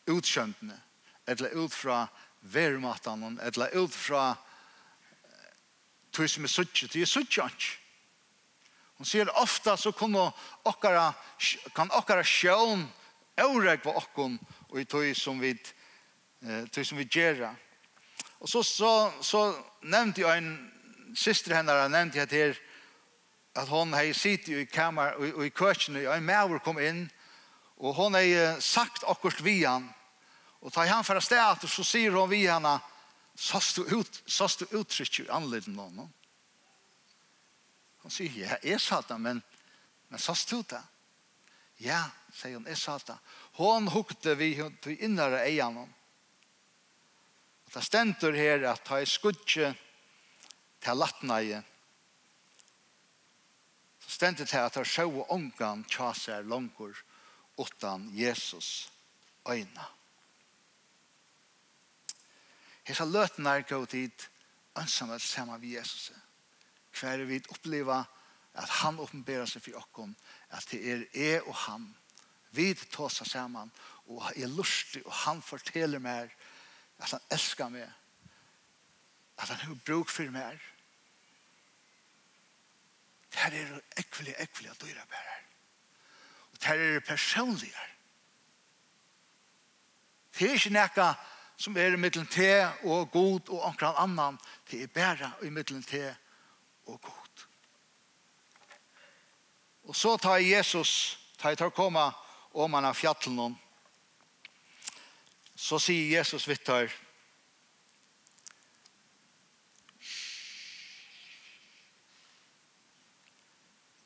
utskjøntene, 0.08 0.78
eller 1.28 1.54
ut 1.60 1.74
fra 1.74 2.06
vermatan, 2.40 3.38
eller 3.42 3.76
ut 3.76 3.94
fra 3.94 4.32
tog 6.12 6.30
som 6.30 6.46
er 6.48 6.52
suttje, 6.52 6.88
det 6.88 7.04
er 7.04 7.10
suttje 7.10 7.44
ikke. 7.44 7.74
Hon 8.98 9.06
sier 9.06 9.28
ofta 9.38 9.76
så 9.78 9.92
kunne 9.94 10.24
okkara, 10.66 11.12
kan 11.76 11.92
okkara 11.94 12.24
sjån 12.26 12.88
åreg 13.44 13.84
var 13.84 14.00
okkon 14.00 14.38
og 14.68 14.80
i 14.80 14.84
tog 14.88 15.06
som 15.16 15.40
vi 15.40 15.54
tøy 16.72 16.84
som 16.84 16.98
vi 16.98 17.06
gjerra. 17.10 17.50
Og 18.38 18.48
så, 18.48 18.62
så, 18.62 19.12
så 19.22 19.42
nevnte 19.82 20.22
jeg 20.22 20.38
en 20.38 20.52
syster 21.18 21.56
henne, 21.56 21.74
jeg 21.74 21.90
nevnte 21.90 22.18
jeg 22.18 22.28
til 22.30 22.58
at 23.58 23.68
hon 23.68 23.94
hei 23.96 24.12
sitt 24.14 24.48
i 24.52 24.64
kamer 24.70 25.16
og 25.18 25.40
i 25.46 25.50
køkken 25.50 25.98
og 26.04 26.12
en 26.14 26.26
maver 26.26 26.60
kom 26.62 26.78
inn 26.82 27.06
og 27.78 27.96
hon 27.96 28.14
hei 28.18 28.36
sagt 28.62 29.06
akkurat 29.08 29.40
vi 29.42 29.62
han 29.64 29.88
og 30.60 30.72
tar 30.74 30.90
han 30.90 31.06
fra 31.06 31.20
stedet 31.22 31.64
og 31.64 31.72
så 31.72 31.86
sier 31.86 32.14
hon 32.14 32.30
vi 32.30 32.44
han 32.46 32.66
sås 33.38 33.72
du 33.74 33.82
ut, 33.96 34.22
sås 34.26 34.58
du 34.60 34.66
uttrykk 34.78 35.24
i 35.24 35.28
anledning 35.34 35.76
noen 35.78 36.06
henne 38.04 38.14
sier 38.14 38.38
ja, 38.38 38.60
jeg 38.62 38.80
sa 38.80 39.02
det 39.04 39.18
men, 39.20 39.42
men 40.08 40.22
sås 40.22 40.46
du 40.50 40.60
det 40.62 40.82
Ja, 41.78 42.08
sier 42.34 42.58
hun, 42.58 42.66
jeg 42.66 42.78
sa 42.78 42.96
det. 43.06 43.16
Hun 43.58 43.88
hukte 43.92 44.34
vi 44.38 44.54
til 44.82 45.04
innere 45.04 45.44
egen. 45.46 45.78
Og 45.78 47.74
det 47.74 47.84
stender 47.86 48.34
her 48.34 48.64
at 48.70 48.82
ta 48.86 48.98
i 48.98 49.06
skudje 49.06 49.70
til 50.82 50.98
latneie. 50.98 51.60
Det 54.02 54.10
stender 54.10 54.48
det 54.48 54.64
at 54.64 54.74
ta 54.74 54.84
sjå 54.86 55.26
ångan 55.28 55.84
tjaser 55.90 56.42
langer 56.48 56.98
utan 57.58 58.08
Jesus 58.14 58.88
øyne. 59.46 59.86
Hesa 62.88 63.04
løten 63.04 63.46
er 63.46 63.66
gå 63.68 63.84
dit 63.84 64.28
ønsamhet 64.78 65.22
sammen 65.22 65.60
med 65.60 65.68
Jesus. 65.68 66.12
Hver 66.98 67.24
vi 67.28 67.42
oppleva 67.52 68.00
at 68.58 68.70
han 68.80 68.98
oppenberer 68.98 69.46
seg 69.46 69.62
for 69.62 69.78
oss 69.78 70.14
at 70.50 70.66
det 70.70 70.80
er 70.92 71.04
jeg 71.14 71.42
og 71.42 71.54
han. 71.54 71.96
Vi 72.50 72.74
tar 72.74 72.90
tåsa 72.92 73.24
sammen, 73.24 73.72
og 74.06 74.32
er 74.36 74.46
lustig, 74.46 75.06
og 75.06 75.12
han 75.12 75.42
forteller 75.42 75.98
meg 75.98 76.32
at 76.98 77.10
han 77.10 77.20
elskar 77.30 77.68
meg, 77.68 77.90
at 79.38 79.48
han 79.48 79.60
har 79.60 79.80
bruk 79.86 80.10
for 80.10 80.30
meg. 80.34 80.58
Det 83.28 83.38
her 83.44 83.52
er 83.52 83.80
ekvelig, 84.00 84.34
ekvelig 84.38 84.70
at 84.70 84.80
dyra 84.82 85.04
bærer. 85.10 85.44
Og 86.52 86.60
det 86.60 86.66
her 86.66 86.96
er 86.96 87.00
personligere. 87.00 87.88
Det 90.38 90.48
er 90.48 90.52
ikke 90.56 90.70
nekka 90.70 91.12
som 91.58 91.76
er 91.76 91.92
i 91.92 92.00
middelen 92.00 92.26
til 92.26 92.68
og 92.82 93.10
god 93.10 93.48
og 93.50 93.60
omkring 93.60 93.94
annan. 93.98 94.38
Det 94.70 94.82
er 94.82 94.86
bæra 94.86 95.30
i 95.42 95.50
middelen 95.50 95.82
til 95.82 96.14
og 96.86 97.00
god. 97.00 97.27
Og 99.88 99.96
så 99.96 100.16
tar 100.20 100.42
Jesus, 100.44 101.18
tar 101.40 101.54
jeg 101.54 101.62
tar 101.62 101.72
komme 101.72 102.04
om 102.52 102.76
han 102.76 102.88
av 102.88 102.96
fjallen 102.96 103.56
så 105.58 105.78
sier 105.82 106.12
Jesus 106.12 106.46
vittar, 106.46 106.86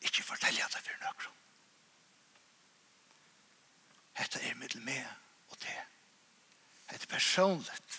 ikke 0.00 0.24
fortell 0.24 0.56
jeg 0.56 0.72
det 0.72 0.80
for 0.80 1.02
nøkron. 1.04 1.36
Hette 4.16 4.40
er 4.48 4.56
middel 4.56 4.80
med 4.86 5.04
og 5.52 5.60
til. 5.60 5.84
Hette 6.88 7.10
personligt. 7.10 7.98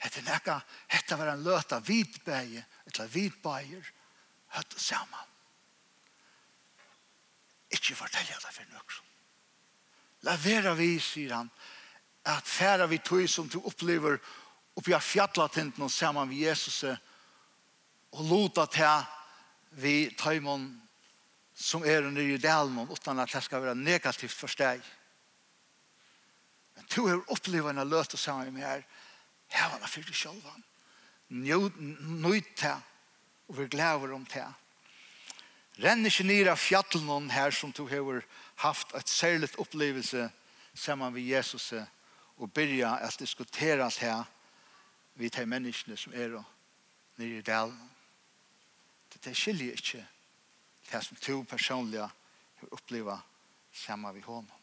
Hette 0.00 0.24
nekka, 0.24 0.60
hette 0.94 1.18
var 1.20 1.34
en 1.34 1.44
løta 1.44 1.82
vidbeie, 1.84 2.64
eller 2.88 3.12
vidbeier, 3.12 3.92
høtt 4.56 4.80
sammen. 4.80 5.37
Ikke 7.70 7.96
fortelle 7.98 8.38
det 8.40 8.54
for 8.54 8.72
noe. 8.72 9.04
La 10.26 10.34
være 10.40 10.74
vi, 10.78 10.96
sier 11.02 11.36
han, 11.36 11.50
at 12.26 12.46
fære 12.48 12.88
vi 12.90 12.98
tog 13.04 13.28
som 13.30 13.48
du 13.48 13.60
opplever 13.60 14.18
oppi 14.78 14.94
av 14.94 15.04
fjallatenten 15.04 15.84
og 15.86 15.92
sammen 15.92 16.28
med 16.28 16.40
Jesus 16.40 16.82
og 16.84 18.24
lota 18.26 18.66
til 18.72 19.06
vi 19.78 19.94
tøymon 20.18 20.68
som 21.58 21.84
er 21.84 22.06
under 22.06 22.22
i 22.22 22.38
dalmon 22.38 22.90
utan 22.90 23.18
at 23.18 23.32
det 23.32 23.42
skal 23.44 23.62
være 23.62 23.78
negativt 23.78 24.34
for 24.34 24.54
deg. 24.58 24.82
Men 26.76 26.86
du 26.94 27.00
har 27.08 27.24
opplevd 27.34 27.72
en 27.72 27.88
løte 27.88 28.16
sammen 28.16 28.54
med 28.54 28.66
her 28.66 28.84
her 29.48 29.70
var 29.72 29.80
det 29.80 29.88
for 29.90 30.04
deg 30.04 30.16
selv. 30.16 30.44
Nøyt 31.28 32.54
til 32.56 32.76
og 33.48 33.56
vi 33.58 33.68
gleder 33.72 34.12
om 34.14 34.26
til 34.28 34.44
Renn 35.78 36.06
ikke 36.06 36.26
ned 36.26 36.48
av 36.50 36.58
fjallen 36.58 37.30
her 37.30 37.54
som 37.54 37.70
du 37.72 37.84
har 37.86 38.24
haft 38.64 38.94
et 38.98 39.08
særligt 39.08 39.58
opplevelse 39.62 40.30
sammen 40.74 41.12
med 41.12 41.22
Jesus 41.22 41.72
og 42.36 42.50
begynne 42.52 42.98
at 42.98 43.18
diskutera 43.18 43.84
alt 43.84 43.98
her 44.02 44.24
vi 45.18 45.30
tar 45.30 45.46
menneskene 45.50 45.96
som 45.98 46.12
er 46.14 46.36
nere 47.18 47.38
i 47.40 47.42
delen. 47.42 47.78
Det 49.24 49.34
skiljer 49.34 49.74
ikke 49.74 50.04
det 50.92 51.00
som 51.04 51.16
du 51.26 51.42
personlig 51.42 52.00
har 52.00 52.70
opplevd 52.70 53.18
sammen 53.72 54.14
med 54.14 54.22
honom. 54.22 54.57